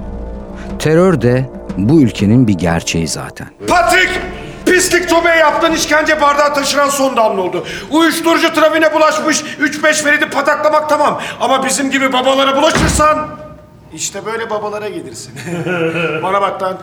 Terör 0.79 1.21
de 1.21 1.49
bu 1.77 2.01
ülkenin 2.01 2.47
bir 2.47 2.53
gerçeği 2.53 3.07
zaten. 3.07 3.47
Patrick! 3.67 4.36
Pislik 4.77 5.09
Tobe 5.09 5.29
yaptığın 5.29 5.71
işkence 5.71 6.21
bardağı 6.21 6.53
taşıran 6.53 6.89
son 6.89 7.17
damla 7.17 7.41
oldu. 7.41 7.65
Uyuşturucu 7.91 8.53
trafiğine 8.53 8.93
bulaşmış 8.93 9.43
3-5 9.61 10.03
feridi 10.03 10.29
pataklamak 10.29 10.89
tamam. 10.89 11.21
Ama 11.41 11.65
bizim 11.65 11.91
gibi 11.91 12.13
babalara 12.13 12.57
bulaşırsan... 12.57 13.27
işte 13.93 14.25
böyle 14.25 14.49
babalara 14.49 14.89
gelirsin. 14.89 15.33
Bana 16.23 16.41
bak 16.41 16.61
lan. 16.61 16.77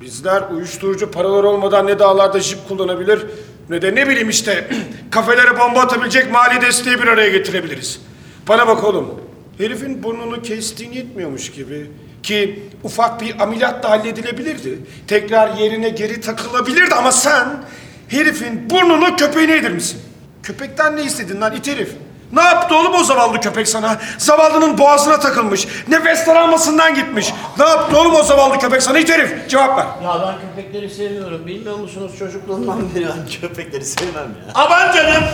Bizler 0.00 0.42
uyuşturucu 0.50 1.10
paralar 1.10 1.44
olmadan 1.44 1.86
ne 1.86 1.98
dağlarda 1.98 2.40
jip 2.40 2.68
kullanabilir 2.68 3.26
ne 3.70 3.82
de 3.82 3.94
ne 3.94 4.08
bileyim 4.08 4.28
işte 4.28 4.70
kafelere 5.10 5.58
bomba 5.58 5.80
atabilecek 5.80 6.32
mali 6.32 6.60
desteği 6.60 7.02
bir 7.02 7.06
araya 7.06 7.28
getirebiliriz. 7.28 8.00
Bana 8.48 8.66
bak 8.68 8.84
oğlum. 8.84 9.20
Herifin 9.58 10.02
burnunu 10.02 10.42
kestiğin 10.42 10.92
yetmiyormuş 10.92 11.52
gibi. 11.52 11.90
Ki 12.26 12.62
ufak 12.84 13.20
bir 13.20 13.42
ameliyatla 13.42 13.90
halledilebilirdi. 13.90 14.78
Tekrar 15.06 15.56
yerine 15.56 15.88
geri 15.88 16.20
takılabilirdi 16.20 16.94
ama 16.94 17.12
sen 17.12 17.64
herifin 18.08 18.70
burnunu 18.70 19.16
köpeğine 19.16 19.52
yedirmişsin. 19.52 20.00
Köpekten 20.42 20.96
ne 20.96 21.02
istedin 21.02 21.40
lan 21.40 21.54
it 21.56 21.68
herif? 21.68 21.90
Ne 22.32 22.42
yaptı 22.42 22.76
oğlum 22.76 22.94
o 22.94 23.04
zavallı 23.04 23.40
köpek 23.40 23.68
sana? 23.68 23.96
Zavallının 24.18 24.78
boğazına 24.78 25.20
takılmış. 25.20 25.66
Nefes 25.88 26.26
daralmasından 26.26 26.94
gitmiş. 26.94 27.32
Ne 27.58 27.64
yaptı 27.68 27.98
oğlum 27.98 28.14
o 28.14 28.22
zavallı 28.22 28.58
köpek 28.58 28.82
sana 28.82 28.98
it 28.98 29.10
herif? 29.10 29.48
Cevap 29.48 29.78
ver. 29.78 29.86
Ya 30.04 30.20
ben 30.26 30.34
köpekleri 30.56 30.90
seviyorum. 30.90 31.46
Bilmiyor 31.46 31.76
musunuz 31.78 32.12
çocukluğumdan 32.18 32.94
beri 32.94 33.04
ben 33.04 33.40
köpekleri 33.40 33.84
sevmem 33.84 34.14
ya. 34.16 34.52
Aman 34.54 34.92
canım! 34.96 35.24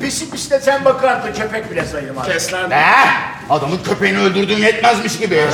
Pisi 0.00 0.30
pis 0.30 0.50
de 0.50 0.60
sen 0.60 0.84
bakardın 0.84 1.32
köpek 1.32 1.70
bile 1.70 1.84
sayılmaz. 1.84 2.26
Kes 2.26 2.52
lan. 2.52 2.70
Ne? 2.70 2.84
Adamın 3.50 3.78
köpeğini 3.84 4.18
öldürdüğün 4.18 4.58
yetmezmiş 4.62 5.18
gibi. 5.18 5.44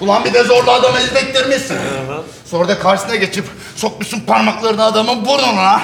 Ulan 0.00 0.24
bir 0.24 0.34
de 0.34 0.44
zorla 0.44 0.72
adamı 0.72 0.98
izlettirmişsin. 1.00 1.76
Sonra 2.44 2.68
da 2.68 2.78
karşısına 2.78 3.16
geçip 3.16 3.44
sokmuşsun 3.76 4.20
parmaklarını 4.20 4.84
adamın 4.84 5.26
burnuna. 5.26 5.80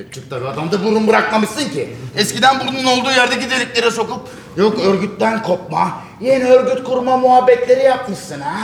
Çık 0.00 0.14
çık 0.14 0.30
tabii 0.30 0.48
adamda 0.48 0.84
burun 0.84 1.08
bırakmamışsın 1.08 1.68
ki. 1.68 1.96
Eskiden 2.16 2.60
burnun 2.60 2.84
olduğu 2.84 3.10
yerdeki 3.10 3.50
deliklere 3.50 3.90
sokup 3.90 4.28
yok 4.56 4.78
örgütten 4.80 5.42
kopma, 5.42 6.00
yeni 6.20 6.44
örgüt 6.44 6.84
kurma 6.84 7.16
muhabbetleri 7.16 7.82
yapmışsın 7.82 8.40
ha. 8.40 8.56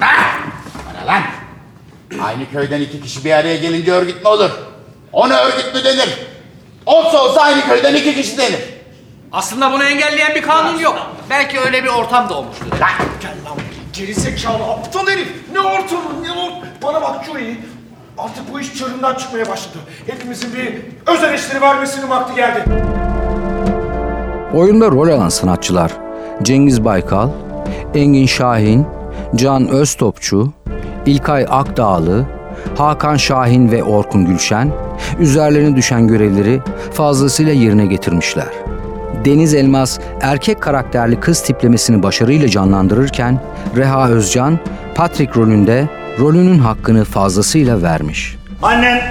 Ha? 0.00 0.40
Bana 0.86 1.06
lan. 1.06 1.22
Aynı 2.22 2.50
köyden 2.50 2.80
iki 2.80 3.02
kişi 3.02 3.24
bir 3.24 3.32
araya 3.32 3.56
gelince 3.56 3.92
örgüt 3.92 4.22
mü 4.22 4.28
olur? 4.28 4.50
Ona 5.12 5.40
örgüt 5.40 5.74
mü 5.74 5.84
denir? 5.84 6.18
Olsa 6.86 7.24
olsa 7.24 7.40
aynı 7.40 7.66
köyden 7.66 7.94
iki 7.94 8.14
kişi 8.14 8.38
denir. 8.38 8.60
Aslında 9.32 9.72
bunu 9.72 9.84
engelleyen 9.84 10.34
bir 10.34 10.42
kanun 10.42 10.78
yok. 10.78 11.10
Belki 11.30 11.60
öyle 11.60 11.84
bir 11.84 11.88
ortam 11.88 12.28
da 12.28 12.34
olmuştur. 12.34 12.66
Lan 12.80 12.90
gel 13.22 13.34
lan. 13.44 13.58
Gerizekalı 13.92 14.64
aptal 14.64 15.06
herif. 15.06 15.28
Ne 15.52 15.60
ortamı 15.60 16.22
ne 16.22 16.32
or... 16.32 16.50
Bana 16.82 17.02
bak 17.02 17.24
Joey. 17.26 17.56
Artık 18.24 18.52
bu 18.52 18.60
iş 18.60 18.74
çığırından 18.74 19.14
çıkmaya 19.14 19.48
başladı. 19.48 19.78
Hepimizin 20.06 20.54
bir 20.54 20.74
öz 21.12 21.22
eleştiri 21.22 21.60
vermesinin 21.60 22.10
vakti 22.10 22.34
geldi. 22.34 22.64
Oyunda 24.54 24.90
rol 24.90 25.08
alan 25.08 25.28
sanatçılar 25.28 25.92
Cengiz 26.42 26.84
Baykal, 26.84 27.28
Engin 27.94 28.26
Şahin, 28.26 28.86
Can 29.34 29.68
Öztopçu, 29.68 30.52
İlkay 31.06 31.46
Akdağlı, 31.50 32.24
Hakan 32.78 33.16
Şahin 33.16 33.70
ve 33.70 33.84
Orkun 33.84 34.26
Gülşen 34.26 34.72
üzerlerine 35.18 35.76
düşen 35.76 36.08
görevleri 36.08 36.60
fazlasıyla 36.92 37.52
yerine 37.52 37.86
getirmişler. 37.86 38.48
Deniz 39.24 39.54
Elmas 39.54 39.98
erkek 40.20 40.62
karakterli 40.62 41.20
kız 41.20 41.42
tiplemesini 41.42 42.02
başarıyla 42.02 42.48
canlandırırken 42.48 43.40
Reha 43.76 44.08
Özcan 44.08 44.58
Patrick 44.94 45.40
rolünde 45.40 45.88
rolünün 46.18 46.58
hakkını 46.58 47.04
fazlasıyla 47.04 47.82
vermiş. 47.82 48.36
Annen 48.62 49.02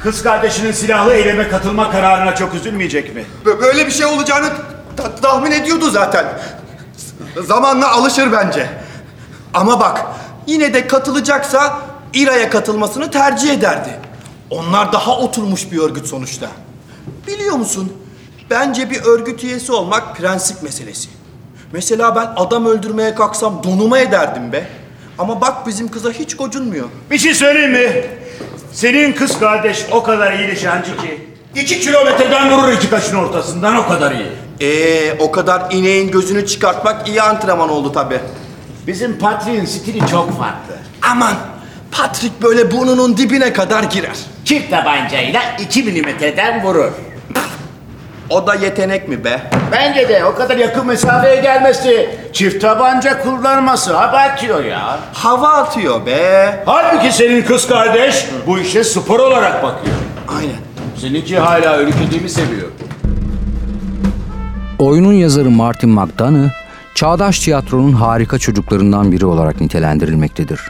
kız 0.00 0.22
kardeşinin 0.22 0.72
silahlı 0.72 1.14
eyleme 1.14 1.48
katılma 1.48 1.90
kararına 1.90 2.34
çok 2.34 2.54
üzülmeyecek 2.54 3.14
mi? 3.14 3.24
Bö- 3.44 3.60
Böyle 3.60 3.86
bir 3.86 3.90
şey 3.92 4.06
olacağını 4.06 4.48
ta- 4.96 5.14
tahmin 5.14 5.50
ediyordu 5.52 5.90
zaten. 5.90 6.24
Z- 7.36 7.42
Zamanla 7.46 7.92
alışır 7.92 8.32
bence. 8.32 8.66
Ama 9.54 9.80
bak 9.80 10.02
yine 10.46 10.74
de 10.74 10.86
katılacaksa 10.86 11.78
İRA'ya 12.14 12.50
katılmasını 12.50 13.10
tercih 13.10 13.50
ederdi. 13.52 13.88
Onlar 14.50 14.92
daha 14.92 15.18
oturmuş 15.18 15.72
bir 15.72 15.78
örgüt 15.78 16.06
sonuçta. 16.06 16.46
Biliyor 17.26 17.56
musun? 17.56 17.92
Bence 18.52 18.90
bir 18.90 19.02
örgüt 19.04 19.44
üyesi 19.44 19.72
olmak 19.72 20.16
prensip 20.16 20.62
meselesi. 20.62 21.08
Mesela 21.72 22.16
ben 22.16 22.28
adam 22.36 22.66
öldürmeye 22.66 23.14
kalksam 23.14 23.62
donuma 23.64 23.98
ederdim 23.98 24.52
be. 24.52 24.66
Ama 25.18 25.40
bak 25.40 25.66
bizim 25.66 25.88
kıza 25.90 26.10
hiç 26.10 26.36
gocunmuyor. 26.36 26.86
Bir 27.10 27.18
şey 27.18 27.34
söyleyeyim 27.34 27.72
mi? 27.72 28.04
Senin 28.72 29.12
kız 29.12 29.38
kardeş 29.38 29.86
o 29.90 30.02
kadar 30.02 30.32
iyi 30.32 30.48
nişancı 30.48 30.96
ki. 30.96 31.28
iki 31.54 31.80
kilometreden 31.80 32.50
vurur 32.52 32.72
iki 32.72 32.90
kaşın 32.90 33.16
ortasından 33.16 33.76
o 33.76 33.88
kadar 33.88 34.12
iyi. 34.12 34.26
Ee, 34.60 35.18
o 35.18 35.32
kadar 35.32 35.62
ineğin 35.70 36.10
gözünü 36.10 36.46
çıkartmak 36.46 37.08
iyi 37.08 37.22
antrenman 37.22 37.68
oldu 37.68 37.92
tabi. 37.92 38.20
Bizim 38.86 39.18
Patrick'in 39.18 39.64
stili 39.64 40.06
çok 40.06 40.38
farklı. 40.38 40.74
Aman 41.10 41.34
Patrick 41.92 42.34
böyle 42.42 42.70
burnunun 42.70 43.16
dibine 43.16 43.52
kadar 43.52 43.82
girer. 43.82 44.16
Çift 44.44 44.70
tabancayla 44.70 45.42
2 45.60 45.82
milimetreden 45.82 46.64
vurur. 46.64 46.92
O 48.32 48.46
da 48.46 48.54
yetenek 48.54 49.08
mi 49.08 49.24
be? 49.24 49.40
Bence 49.72 50.08
de 50.08 50.24
o 50.24 50.34
kadar 50.34 50.56
yakın 50.56 50.86
mesafeye 50.86 51.36
gelmesi, 51.36 52.10
çift 52.32 52.62
tabanca 52.62 53.22
kullanması 53.22 53.98
abartıyor 54.00 54.64
ya. 54.64 54.98
Hava 55.12 55.48
atıyor 55.48 56.06
be. 56.06 56.62
Halbuki 56.66 57.12
senin 57.12 57.42
kız 57.42 57.68
kardeş 57.68 58.26
bu 58.46 58.58
işe 58.58 58.84
spor 58.84 59.20
olarak 59.20 59.62
bakıyor. 59.62 59.96
Aynen. 60.38 60.56
Seninki 60.96 61.38
hala 61.38 61.90
kediğimi 61.90 62.28
seviyor. 62.28 62.68
Oyunun 64.78 65.12
yazarı 65.12 65.50
Martin 65.50 65.90
McDonough, 65.90 66.50
çağdaş 66.94 67.40
tiyatronun 67.40 67.92
harika 67.92 68.38
çocuklarından 68.38 69.12
biri 69.12 69.26
olarak 69.26 69.60
nitelendirilmektedir. 69.60 70.60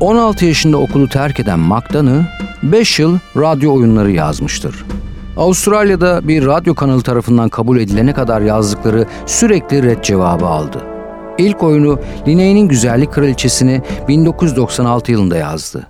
16 0.00 0.44
yaşında 0.44 0.76
okulu 0.76 1.08
terk 1.08 1.40
eden 1.40 1.58
McDonough, 1.58 2.24
5 2.62 2.98
yıl 2.98 3.18
radyo 3.36 3.74
oyunları 3.74 4.10
yazmıştır. 4.10 4.84
Avustralya'da 5.38 6.28
bir 6.28 6.46
radyo 6.46 6.74
kanalı 6.74 7.02
tarafından 7.02 7.48
kabul 7.48 7.80
edilene 7.80 8.12
kadar 8.12 8.40
yazdıkları 8.40 9.06
sürekli 9.26 9.82
red 9.82 10.02
cevabı 10.02 10.46
aldı. 10.46 10.82
İlk 11.38 11.62
oyunu 11.62 11.98
Linnaeus'nin 12.26 12.68
Güzellik 12.68 13.12
Kraliçesini 13.12 13.82
1996 14.08 15.12
yılında 15.12 15.36
yazdı. 15.36 15.86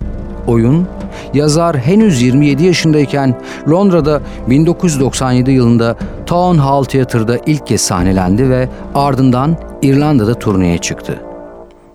Oyun, 0.47 0.87
yazar 1.33 1.77
henüz 1.77 2.21
27 2.21 2.65
yaşındayken 2.65 3.41
Londra'da 3.69 4.21
1997 4.47 5.51
yılında 5.51 5.95
Town 6.25 6.57
Hall 6.57 6.83
Theatre'da 6.83 7.37
ilk 7.45 7.67
kez 7.67 7.81
sahnelendi 7.81 8.49
ve 8.49 8.69
ardından 8.95 9.57
İrlanda'da 9.81 10.33
turneye 10.33 10.77
çıktı. 10.77 11.19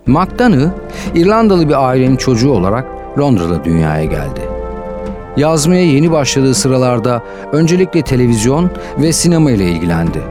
McDonough, 0.05 0.69
İrlandalı 1.15 1.69
bir 1.69 1.87
ailenin 1.89 2.15
çocuğu 2.15 2.51
olarak 2.51 2.85
Londra'da 3.19 3.63
dünyaya 3.63 4.05
geldi. 4.05 4.54
Yazmaya 5.37 5.85
yeni 5.85 6.11
başladığı 6.11 6.55
sıralarda 6.55 7.23
öncelikle 7.51 8.01
televizyon 8.01 8.69
ve 8.97 9.13
sinema 9.13 9.51
ile 9.51 9.71
ilgilendi. 9.71 10.21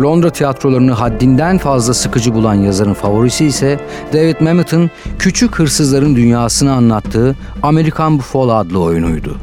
Londra 0.00 0.30
tiyatrolarını 0.30 0.92
haddinden 0.92 1.58
fazla 1.58 1.94
sıkıcı 1.94 2.34
bulan 2.34 2.54
yazarın 2.54 2.94
favorisi 2.94 3.44
ise 3.44 3.80
David 4.12 4.40
Mamet'ın 4.40 4.90
Küçük 5.18 5.58
Hırsızların 5.58 6.16
Dünyasını 6.16 6.72
anlattığı 6.72 7.36
Amerikan 7.62 8.18
Buffalo 8.18 8.52
adlı 8.52 8.82
oyunuydu. 8.82 9.36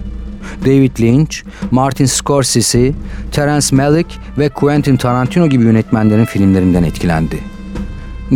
David 0.66 1.00
Lynch, 1.00 1.36
Martin 1.72 2.06
Scorsese, 2.06 2.92
Terence 3.32 3.76
Malick 3.76 4.16
ve 4.38 4.50
Quentin 4.50 4.98
Tarantino 4.98 5.48
gibi 5.48 5.64
yönetmenlerin 5.64 6.26
filmlerinden 6.26 6.84
etkilendi. 6.84 7.40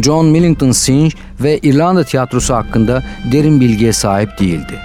John 0.01 0.25
Millington 0.25 0.71
Synge 0.71 1.15
ve 1.43 1.57
İrlanda 1.57 2.03
tiyatrosu 2.03 2.55
hakkında 2.55 3.03
derin 3.31 3.61
bilgiye 3.61 3.93
sahip 3.93 4.39
değildi. 4.39 4.79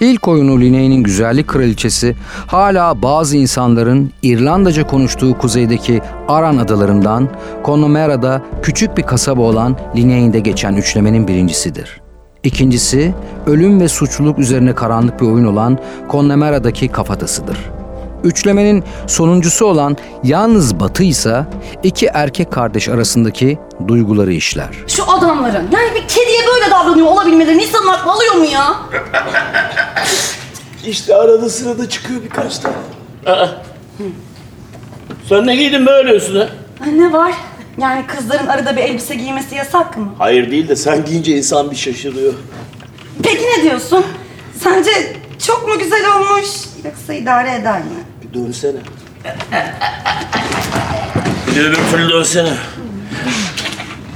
İlk 0.00 0.28
oyunu 0.28 0.60
Linnaeus'nin 0.60 1.02
Güzellik 1.02 1.48
Kraliçesi 1.48 2.16
hala 2.46 3.02
bazı 3.02 3.36
insanların 3.36 4.12
İrlandaca 4.22 4.86
konuştuğu 4.86 5.38
kuzeydeki 5.38 6.00
Aran 6.28 6.56
adalarından 6.56 7.28
Connemera'da 7.64 8.42
küçük 8.62 8.96
bir 8.96 9.02
kasaba 9.02 9.42
olan 9.42 9.76
Linnaeus'de 9.96 10.40
geçen 10.40 10.74
üçlemenin 10.76 11.28
birincisidir. 11.28 12.00
İkincisi 12.42 13.14
ölüm 13.46 13.80
ve 13.80 13.88
suçluluk 13.88 14.38
üzerine 14.38 14.74
karanlık 14.74 15.20
bir 15.20 15.26
oyun 15.26 15.44
olan 15.44 15.78
Connemera'daki 16.10 16.88
kafatasıdır. 16.88 17.77
Üçlemenin 18.24 18.84
sonuncusu 19.06 19.66
olan 19.66 19.96
Yalnız 20.24 20.80
Batı 20.80 21.02
ise 21.02 21.44
iki 21.82 22.06
erkek 22.06 22.52
kardeş 22.52 22.88
arasındaki 22.88 23.58
duyguları 23.88 24.32
işler. 24.32 24.68
Şu 24.86 25.10
adamların 25.10 25.68
yani 25.72 25.94
bir 25.94 26.08
kediye 26.08 26.40
böyle 26.54 26.70
davranıyor 26.70 27.06
olabilmeleri 27.06 27.62
insanın 27.62 27.88
aklı 27.88 28.12
alıyor 28.12 28.34
mu 28.34 28.44
ya? 28.44 28.74
İşte 30.86 31.14
arada 31.14 31.50
sırada 31.50 31.88
çıkıyor 31.88 32.22
birkaç 32.24 32.58
tane. 32.58 32.74
Aa. 33.26 33.46
Sen 35.28 35.46
ne 35.46 35.56
giydin 35.56 35.86
böyle 35.86 36.16
üstüne? 36.16 36.48
Ay, 36.84 36.98
Ne 36.98 37.12
var? 37.12 37.34
Yani 37.78 38.06
kızların 38.06 38.46
arada 38.46 38.76
bir 38.76 38.82
elbise 38.82 39.14
giymesi 39.14 39.54
yasak 39.54 39.96
mı? 39.96 40.08
Hayır 40.18 40.50
değil 40.50 40.68
de 40.68 40.76
sen 40.76 41.04
giyince 41.04 41.36
insan 41.36 41.70
bir 41.70 41.76
şaşırıyor. 41.76 42.32
Peki 43.22 43.42
ne 43.58 43.62
diyorsun? 43.62 44.04
Sence 44.62 44.90
çok 45.48 45.68
mu 45.68 45.78
güzel 45.78 46.14
olmuş 46.16 46.46
yoksa 46.84 47.14
idare 47.14 47.54
eder 47.54 47.78
mi? 47.78 47.86
Bir 48.22 48.34
dönsene. 48.40 48.78
Bir 51.50 51.54
de 51.56 51.60
öbür 51.60 51.78
türlü 51.90 52.08
dönsene. 52.12 52.52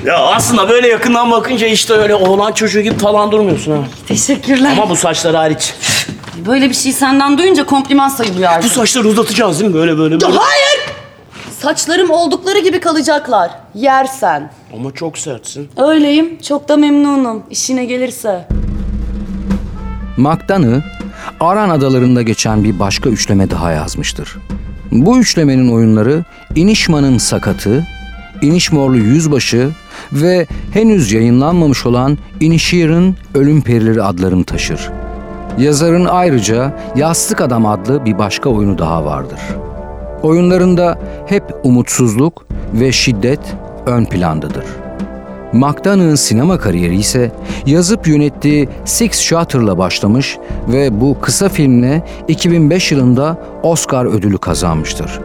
Ya 0.05 0.17
aslında 0.19 0.69
böyle 0.69 0.89
yakından 0.89 1.31
bakınca 1.31 1.67
işte 1.67 1.95
öyle 1.95 2.15
oğlan 2.15 2.53
çocuğu 2.53 2.81
gibi 2.81 2.99
falan 2.99 3.33
durmuyorsun 3.33 3.73
ha. 3.73 3.79
Teşekkürler. 4.09 4.73
Ama 4.73 4.91
bu 4.91 4.97
saçlar 4.97 5.35
hariç. 5.35 5.75
Böyle 6.47 6.69
bir 6.69 6.75
şey 6.75 6.93
senden 6.93 7.39
duyunca 7.39 7.67
kompliman 7.67 8.09
sayılıyor 8.09 8.51
Bu 8.51 8.55
artık. 8.55 8.73
saçları 8.73 9.09
uzatacağız 9.09 9.61
değil 9.61 9.71
mi? 9.71 9.77
Böyle 9.77 9.99
böyle 9.99 10.21
böyle. 10.21 10.35
Hayır! 10.37 10.81
Saçlarım 11.61 12.11
oldukları 12.11 12.59
gibi 12.59 12.81
kalacaklar. 12.81 13.51
Yersen. 13.75 14.53
Ama 14.75 14.93
çok 14.95 15.19
sertsin. 15.19 15.71
Öyleyim. 15.77 16.39
Çok 16.49 16.69
da 16.69 16.77
memnunum. 16.77 17.43
İşine 17.51 17.85
gelirse. 17.85 18.49
McDonough, 20.17 20.83
Aran 21.43 21.71
adalarında 21.71 22.23
geçen 22.23 22.65
bir 22.65 22.79
başka 22.79 23.11
üçleme 23.11 23.51
daha 23.51 23.73
yazmıştır. 23.73 24.39
Bu 24.93 25.19
üçlemenin 25.19 25.73
oyunları 25.73 26.25
İnişman'ın 26.55 27.19
Sakatı, 27.19 27.87
İnişmorlu 28.43 28.97
Yüzbaşı 28.97 29.71
ve 30.13 30.47
henüz 30.73 31.13
yayınlanmamış 31.13 31.87
olan 31.87 32.19
İnişir'in 32.41 33.17
Ölüm 33.35 33.63
Perileri 33.63 34.03
adlarını 34.03 34.45
taşır. 34.45 34.91
Yazarın 35.59 36.05
ayrıca 36.05 36.79
Yastık 36.97 37.41
Adam 37.41 37.67
adlı 37.67 38.05
bir 38.05 38.19
başka 38.19 38.51
oyunu 38.51 38.79
daha 38.79 39.05
vardır. 39.05 39.41
Oyunlarında 40.23 40.99
hep 41.27 41.45
umutsuzluk 41.65 42.47
ve 42.73 42.93
şiddet 42.93 43.41
ön 43.87 44.05
plandadır. 44.05 44.82
McDonough'ın 45.53 46.15
sinema 46.15 46.59
kariyeri 46.59 46.97
ise 46.97 47.33
yazıp 47.67 48.09
yönettiği 48.09 48.69
Six 48.85 49.21
Shooter'la 49.21 49.79
başlamış 49.79 50.39
ve 50.69 51.01
bu 51.01 51.21
kısa 51.21 51.49
filmle 51.49 52.03
2005 52.29 52.93
yılında 52.93 53.39
Oscar 53.63 54.05
ödülü 54.05 54.39
kazanmıştır. 54.39 55.21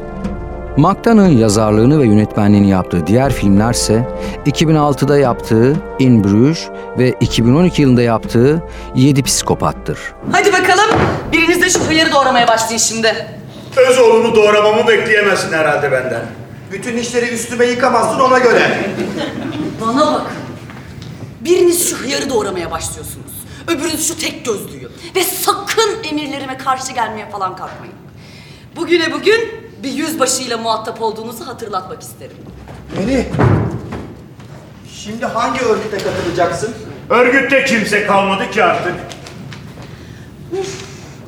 McDonough'ın 0.78 1.38
yazarlığını 1.38 2.00
ve 2.00 2.06
yönetmenliğini 2.06 2.70
yaptığı 2.70 3.08
diğer 3.08 3.34
filmler 3.34 3.74
ise 3.74 4.08
2006'da 4.46 5.18
yaptığı 5.18 5.76
In 6.00 6.24
Bruges 6.24 6.68
ve 6.98 7.14
2012 7.20 7.82
yılında 7.82 8.02
yaptığı 8.02 8.64
Yedi 8.96 9.24
Psikopat'tır. 9.24 10.00
Hadi 10.32 10.54
bakalım. 10.54 11.00
Biriniz 11.34 11.62
de 11.62 11.70
şu 11.70 11.80
hıyarı 11.80 12.12
doğramaya 12.12 12.48
başlayın 12.48 12.80
şimdi. 12.80 13.28
Öz 13.90 14.00
oğlunu 14.00 14.36
doğramamı 14.36 14.88
bekleyemezsin 14.88 15.54
herhalde 15.54 15.92
benden. 15.92 16.22
Bütün 16.72 16.98
işleri 16.98 17.26
üstüme 17.26 17.66
yıkamazsın 17.66 18.20
ona 18.20 18.40
göre. 18.40 18.62
Bana 19.82 20.14
bakın. 20.14 20.38
Biriniz 21.42 21.90
şu 21.90 21.96
hıyarı 21.98 22.30
doğramaya 22.30 22.72
başlıyorsunuz. 22.72 23.32
Öbürünüz 23.68 24.08
şu 24.08 24.18
tek 24.20 24.46
gözlüyü. 24.46 24.90
Ve 25.16 25.24
sakın 25.24 26.04
emirlerime 26.04 26.58
karşı 26.58 26.92
gelmeye 26.94 27.30
falan 27.30 27.56
kalkmayın. 27.56 27.96
Bugüne 28.76 29.14
bugün 29.14 29.68
bir 29.84 29.92
yüzbaşıyla 29.92 30.58
muhatap 30.58 31.02
olduğunuzu 31.02 31.48
hatırlatmak 31.48 32.02
isterim. 32.02 32.38
Melih. 32.98 33.26
Şimdi 34.96 35.26
hangi 35.26 35.60
örgüte 35.60 35.98
katılacaksın? 35.98 36.76
Örgütte 37.10 37.66
kimse 37.66 38.06
kalmadı 38.08 38.52
ki 38.52 38.64
artık. 38.64 38.94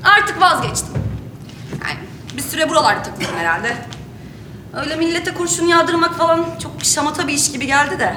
Artık 0.03 0.41
vazgeçtim. 0.41 0.93
Yani 1.87 1.97
bir 2.37 2.41
süre 2.41 2.69
buralarda 2.69 3.03
takıldım 3.03 3.35
herhalde. 3.37 3.77
Öyle 4.81 4.95
millete 4.95 5.33
kurşun 5.33 5.65
yağdırmak 5.67 6.17
falan 6.17 6.45
çok 6.63 6.71
şamata 6.83 7.27
bir 7.27 7.33
iş 7.33 7.51
gibi 7.51 7.67
geldi 7.67 7.99
de. 7.99 8.13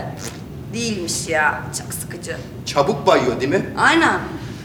Değilmiş 0.75 1.29
ya. 1.29 1.61
Çok 1.83 1.95
sıkıcı. 1.95 2.37
Çabuk 2.67 3.07
bayıyor 3.07 3.41
değil 3.41 3.51
mi? 3.53 3.67
Aynen. 3.79 4.21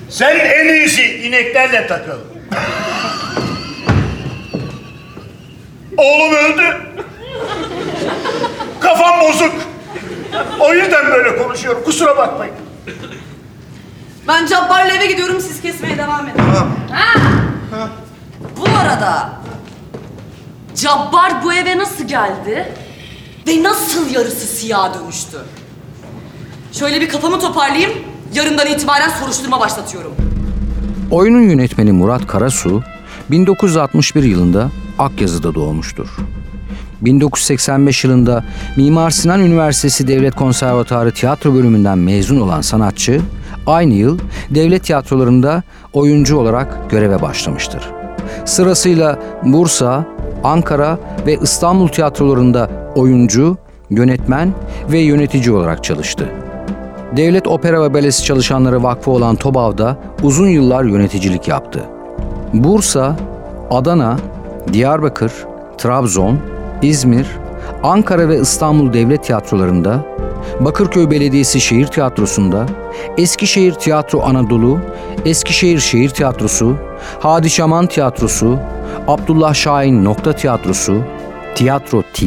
Sen 0.10 0.40
en 0.40 0.74
iyisi 0.74 1.04
ineklerle 1.04 1.88
takıl. 1.88 2.20
Oğlum 5.98 6.34
öldü. 6.34 6.78
Kafam 8.80 9.22
bozuk. 9.22 9.54
O 10.60 10.74
yüzden 10.74 11.06
böyle 11.12 11.38
konuşuyorum. 11.38 11.84
Kusura 11.84 12.18
bakmayın. 12.18 12.56
Ben 14.28 14.46
Cabbar'la 14.46 14.94
eve 14.94 15.06
gidiyorum 15.06 15.42
siz 15.42 15.62
kesmeye 15.62 15.98
devam 15.98 16.28
edin. 16.28 16.38
Tamam. 16.38 16.76
Ha! 16.92 17.90
Bu 18.58 18.66
arada 18.80 19.30
Cabbar 20.82 21.44
bu 21.44 21.54
eve 21.54 21.78
nasıl 21.78 22.08
geldi 22.08 22.74
ve 23.48 23.64
nasıl 23.64 24.10
yarısı 24.10 24.48
siyah 24.48 24.94
dönüştü? 24.94 25.38
Şöyle 26.72 27.02
bir 27.02 27.10
kafamı 27.10 27.40
toparlayayım. 27.40 27.92
Yarından 28.34 28.68
itibaren 28.68 29.10
soruşturma 29.10 29.60
başlatıyorum. 29.60 30.12
Oyunun 31.12 31.42
yönetmeni 31.42 31.92
Murat 31.92 32.28
Karasu 32.28 32.84
1961 33.32 34.24
yılında 34.24 34.70
Akyazı'da 35.00 35.56
doğmuştur. 35.56 36.08
1985 37.02 38.04
yılında 38.04 38.44
Mimar 38.76 39.10
Sinan 39.10 39.40
Üniversitesi 39.40 40.08
Devlet 40.08 40.36
Konservatuarı 40.36 41.12
Tiyatro 41.12 41.54
bölümünden 41.54 41.98
mezun 41.98 42.40
olan 42.40 42.62
sanatçı, 42.62 43.22
aynı 43.68 43.94
yıl 43.94 44.20
devlet 44.50 44.84
tiyatrolarında 44.84 45.64
oyuncu 45.94 46.38
olarak 46.38 46.90
göreve 46.90 47.22
başlamıştır. 47.22 47.84
Sırasıyla 48.46 49.20
Bursa, 49.44 50.17
Ankara 50.44 50.98
ve 51.26 51.38
İstanbul 51.42 51.88
tiyatrolarında 51.88 52.70
oyuncu, 52.96 53.58
yönetmen 53.90 54.54
ve 54.92 55.00
yönetici 55.00 55.52
olarak 55.52 55.84
çalıştı. 55.84 56.30
Devlet 57.18 57.48
Opera 57.48 57.84
ve 57.84 57.94
Balesi 57.94 58.24
Çalışanları 58.24 58.84
Vakfı 58.84 59.12
olan 59.12 59.36
TOBAV'da 59.36 59.98
uzun 60.24 60.48
yıllar 60.48 60.84
yöneticilik 60.84 61.48
yaptı. 61.48 61.84
Bursa, 62.54 63.16
Adana, 63.72 64.18
Diyarbakır, 64.74 65.32
Trabzon, 65.78 66.38
İzmir, 66.82 67.28
Ankara 67.84 68.30
ve 68.30 68.40
İstanbul 68.40 68.94
Devlet 68.94 69.24
Tiyatrolarında, 69.24 70.06
Bakırköy 70.60 71.12
Belediyesi 71.12 71.62
Şehir 71.62 71.88
Tiyatrosu'nda, 71.88 72.66
Eskişehir 73.18 73.74
Tiyatro 73.74 74.22
Anadolu, 74.22 74.80
Eskişehir 75.26 75.80
Şehir 75.80 76.10
Tiyatrosu, 76.10 76.78
Hadi 77.20 77.50
Şaman 77.50 77.88
Tiyatrosu, 77.88 78.60
Abdullah 79.08 79.54
Şahin 79.54 80.06
Nokta 80.06 80.34
Tiyatrosu, 80.34 81.02
Tiyatro 81.56 82.04
T, 82.14 82.26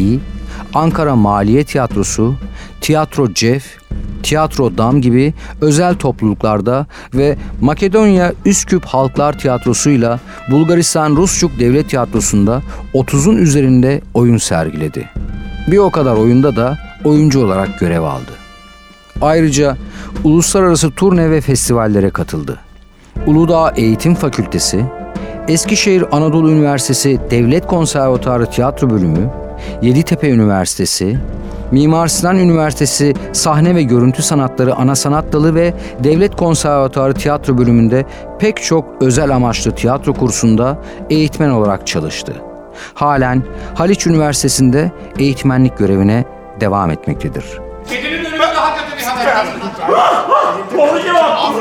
Ankara 0.74 1.16
Maliye 1.16 1.64
Tiyatrosu, 1.64 2.34
Tiyatro 2.80 3.34
Cef, 3.34 3.78
Tiyatro 4.22 4.78
Dam 4.78 5.00
gibi 5.00 5.34
özel 5.60 5.94
topluluklarda 5.94 6.86
ve 7.14 7.36
Makedonya 7.60 8.32
Üsküp 8.44 8.84
Halklar 8.84 9.38
Tiyatrosu'yla 9.38 10.20
Bulgaristan 10.50 11.16
Rusçuk 11.16 11.58
Devlet 11.58 11.90
Tiyatrosu'nda 11.90 12.62
30'un 12.94 13.36
üzerinde 13.36 14.00
oyun 14.14 14.36
sergiledi. 14.36 15.08
Bir 15.68 15.78
o 15.78 15.90
kadar 15.90 16.16
oyunda 16.16 16.56
da 16.56 16.78
oyuncu 17.04 17.44
olarak 17.44 17.78
görev 17.78 18.02
aldı. 18.02 18.32
Ayrıca 19.20 19.76
uluslararası 20.24 20.90
turne 20.90 21.30
ve 21.30 21.40
festivallere 21.40 22.10
katıldı. 22.10 22.58
Uludağ 23.26 23.72
Eğitim 23.76 24.14
Fakültesi, 24.14 24.84
Eskişehir 25.48 26.04
Anadolu 26.12 26.50
Üniversitesi 26.50 27.20
Devlet 27.30 27.66
Konservatuarı 27.66 28.46
Tiyatro 28.46 28.90
Bölümü, 28.90 29.30
Yeditepe 29.82 30.30
Üniversitesi, 30.30 31.18
Mimar 31.70 32.06
Sinan 32.06 32.38
Üniversitesi 32.38 33.14
Sahne 33.32 33.74
ve 33.74 33.82
Görüntü 33.82 34.22
Sanatları 34.22 34.74
Ana 34.74 34.94
Sanat 34.94 35.32
Dalı 35.32 35.54
ve 35.54 35.74
Devlet 36.04 36.36
Konservatuarı 36.36 37.14
Tiyatro 37.14 37.58
Bölümünde 37.58 38.04
pek 38.38 38.62
çok 38.62 39.02
özel 39.02 39.34
amaçlı 39.36 39.70
tiyatro 39.70 40.14
kursunda 40.14 40.78
eğitmen 41.10 41.50
olarak 41.50 41.86
çalıştı. 41.86 42.32
Halen 42.94 43.42
Haliç 43.74 44.06
Üniversitesi'nde 44.06 44.92
eğitmenlik 45.18 45.78
görevine 45.78 46.24
devam 46.60 46.90
etmektedir. 46.90 47.44
Kedinin 47.88 48.24
kötü 48.24 48.32
bir 48.98 49.04
haber. 49.04 49.46
Doğru 50.76 51.02
cevap. 51.02 51.54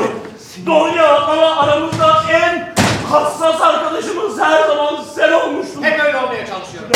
Doğru 0.66 0.94
cevap 0.94 1.28
ama 1.28 1.56
aramızda 1.56 2.22
en 2.32 2.74
hassas 3.10 3.60
arkadaşımız 3.60 4.40
her 4.40 4.62
zaman 4.68 4.96
sen 5.14 5.32
olmuştun. 5.32 5.82
Hep 5.82 6.00
öyle 6.00 6.16
olmaya 6.16 6.46
çalışıyorum. 6.46 6.90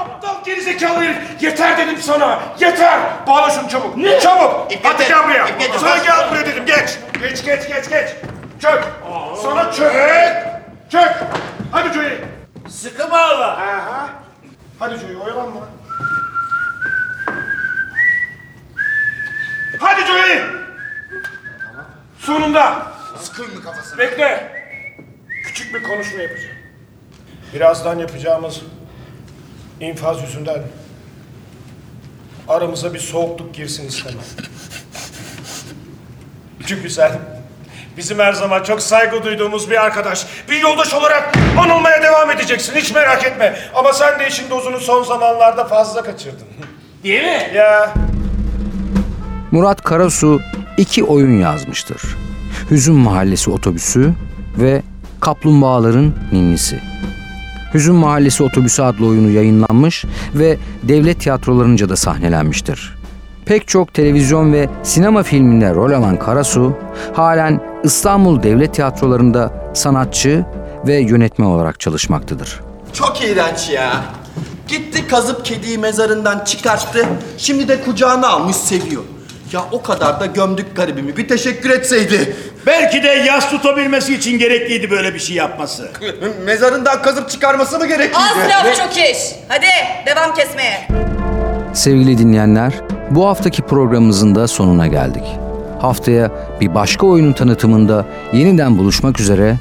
Aptal 0.00 0.44
gerizekalı 0.44 0.98
herif. 1.04 1.42
Yeter 1.42 1.78
dedim 1.78 1.96
sana. 2.02 2.38
Yeter. 2.60 3.00
Bağla 3.26 3.50
şunu 3.50 3.68
çabuk. 3.68 3.96
Ne? 3.96 4.20
Çabuk. 4.20 4.72
İp 4.72 4.84
Hadi 4.84 5.08
gel 5.08 5.24
buraya. 5.24 5.46
Sana 5.80 5.96
gel 5.96 6.30
buraya 6.30 6.46
dedim. 6.46 6.66
Geç. 6.66 6.98
Geç 7.20 7.44
geç 7.44 7.68
geç 7.68 7.88
geç. 7.88 8.08
Çök. 8.62 8.84
Sana 9.42 9.72
çök. 9.72 9.92
Çök. 10.90 11.14
Hadi 11.72 11.94
Joey. 11.94 12.18
Sıkı 12.68 13.10
bağla. 13.10 13.46
Aha. 13.46 14.08
Hadi 14.78 14.94
Joey 14.98 15.16
oyalanma. 15.24 15.60
Hadi 19.78 20.06
Joey. 20.06 20.42
Sonunda. 22.18 22.82
Sıkın 23.20 23.54
mı 23.54 23.62
kafasına? 23.64 23.98
Bekle. 23.98 24.52
Küçük 25.44 25.74
bir 25.74 25.82
konuşma 25.82 26.22
yapacağım. 26.22 26.56
Birazdan 27.54 27.98
yapacağımız 27.98 28.60
infaz 29.80 30.22
yüzünden 30.22 30.62
aramıza 32.48 32.94
bir 32.94 32.98
soğukluk 32.98 33.54
girsin 33.54 33.88
istemem. 33.88 34.18
Çünkü 36.66 36.90
sen 36.90 37.12
bizim 37.96 38.18
her 38.18 38.32
zaman 38.32 38.62
çok 38.62 38.82
saygı 38.82 39.24
duyduğumuz 39.24 39.70
bir 39.70 39.84
arkadaş, 39.84 40.26
bir 40.50 40.60
yoldaş 40.60 40.94
olarak 40.94 41.34
anılmaya 41.58 42.02
devam 42.02 42.30
edeceksin. 42.30 42.74
Hiç 42.74 42.94
merak 42.94 43.24
etme. 43.24 43.58
Ama 43.74 43.92
sen 43.92 44.20
de 44.20 44.28
işin 44.28 44.50
dozunu 44.50 44.80
son 44.80 45.02
zamanlarda 45.02 45.64
fazla 45.64 46.02
kaçırdın. 46.02 46.46
Değil 47.04 47.24
mi? 47.24 47.50
Ya 47.54 47.94
Murat 49.56 49.82
Karasu 49.82 50.40
iki 50.76 51.04
oyun 51.04 51.38
yazmıştır. 51.38 52.02
Hüzün 52.70 52.94
Mahallesi 52.94 53.50
Otobüsü 53.50 54.12
ve 54.58 54.82
Kaplumbağaların 55.20 56.12
Ninnisi. 56.32 56.80
Hüzün 57.74 57.94
Mahallesi 57.94 58.42
Otobüsü 58.42 58.82
adlı 58.82 59.06
oyunu 59.06 59.30
yayınlanmış 59.30 60.04
ve 60.34 60.58
devlet 60.82 61.20
tiyatrolarınca 61.20 61.88
da 61.88 61.96
sahnelenmiştir. 61.96 62.96
Pek 63.46 63.68
çok 63.68 63.94
televizyon 63.94 64.52
ve 64.52 64.68
sinema 64.82 65.22
filminde 65.22 65.74
rol 65.74 65.92
alan 65.92 66.18
Karasu, 66.18 66.76
halen 67.14 67.60
İstanbul 67.84 68.42
Devlet 68.42 68.74
Tiyatrolarında 68.74 69.70
sanatçı 69.74 70.44
ve 70.86 70.96
yönetmen 70.96 71.46
olarak 71.46 71.80
çalışmaktadır. 71.80 72.60
Çok 72.92 73.22
iğrenç 73.24 73.70
ya. 73.70 74.04
Gitti 74.68 75.06
kazıp 75.08 75.44
kediyi 75.44 75.78
mezarından 75.78 76.44
çıkarttı. 76.44 77.06
Şimdi 77.38 77.68
de 77.68 77.84
kucağına 77.84 78.28
almış 78.28 78.56
seviyor. 78.56 79.02
Ya 79.52 79.64
o 79.72 79.82
kadar 79.82 80.20
da 80.20 80.26
gömdük 80.26 80.76
garibimi. 80.76 81.16
Bir 81.16 81.28
teşekkür 81.28 81.70
etseydi. 81.70 82.36
Belki 82.66 83.02
de 83.02 83.08
yas 83.08 83.50
tutabilmesi 83.50 84.14
için 84.14 84.38
gerekliydi 84.38 84.90
böyle 84.90 85.14
bir 85.14 85.18
şey 85.18 85.36
yapması. 85.36 85.90
Mezarından 86.44 87.02
kazıp 87.02 87.30
çıkarması 87.30 87.78
mı 87.78 87.86
gerekliydi? 87.86 88.18
Az 88.18 88.50
laf 88.50 88.76
çok 88.76 88.96
iş. 88.96 89.18
Hadi 89.48 89.66
devam 90.06 90.34
kesmeye. 90.34 90.88
Sevgili 91.74 92.18
dinleyenler, 92.18 92.72
bu 93.10 93.26
haftaki 93.26 93.62
programımızın 93.62 94.34
da 94.34 94.48
sonuna 94.48 94.86
geldik. 94.86 95.24
Haftaya 95.80 96.30
bir 96.60 96.74
başka 96.74 97.06
oyunun 97.06 97.32
tanıtımında 97.32 98.04
yeniden 98.32 98.78
buluşmak 98.78 99.20
üzere, 99.20 99.56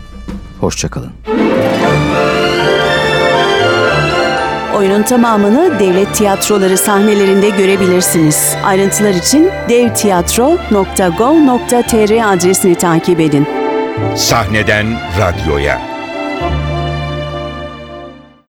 hoşçakalın. 0.62 1.12
Oyunun 4.76 5.04
tamamını 5.04 5.80
devlet 5.80 6.16
tiyatroları 6.16 6.78
sahnelerinde 6.78 7.50
görebilirsiniz. 7.50 8.56
Ayrıntılar 8.66 9.14
için 9.14 9.50
devtiyatro.gov.tr 9.70 12.34
adresini 12.34 12.76
takip 12.76 13.20
edin. 13.20 13.48
Sahneden 14.16 14.88
radyoya. 15.20 15.95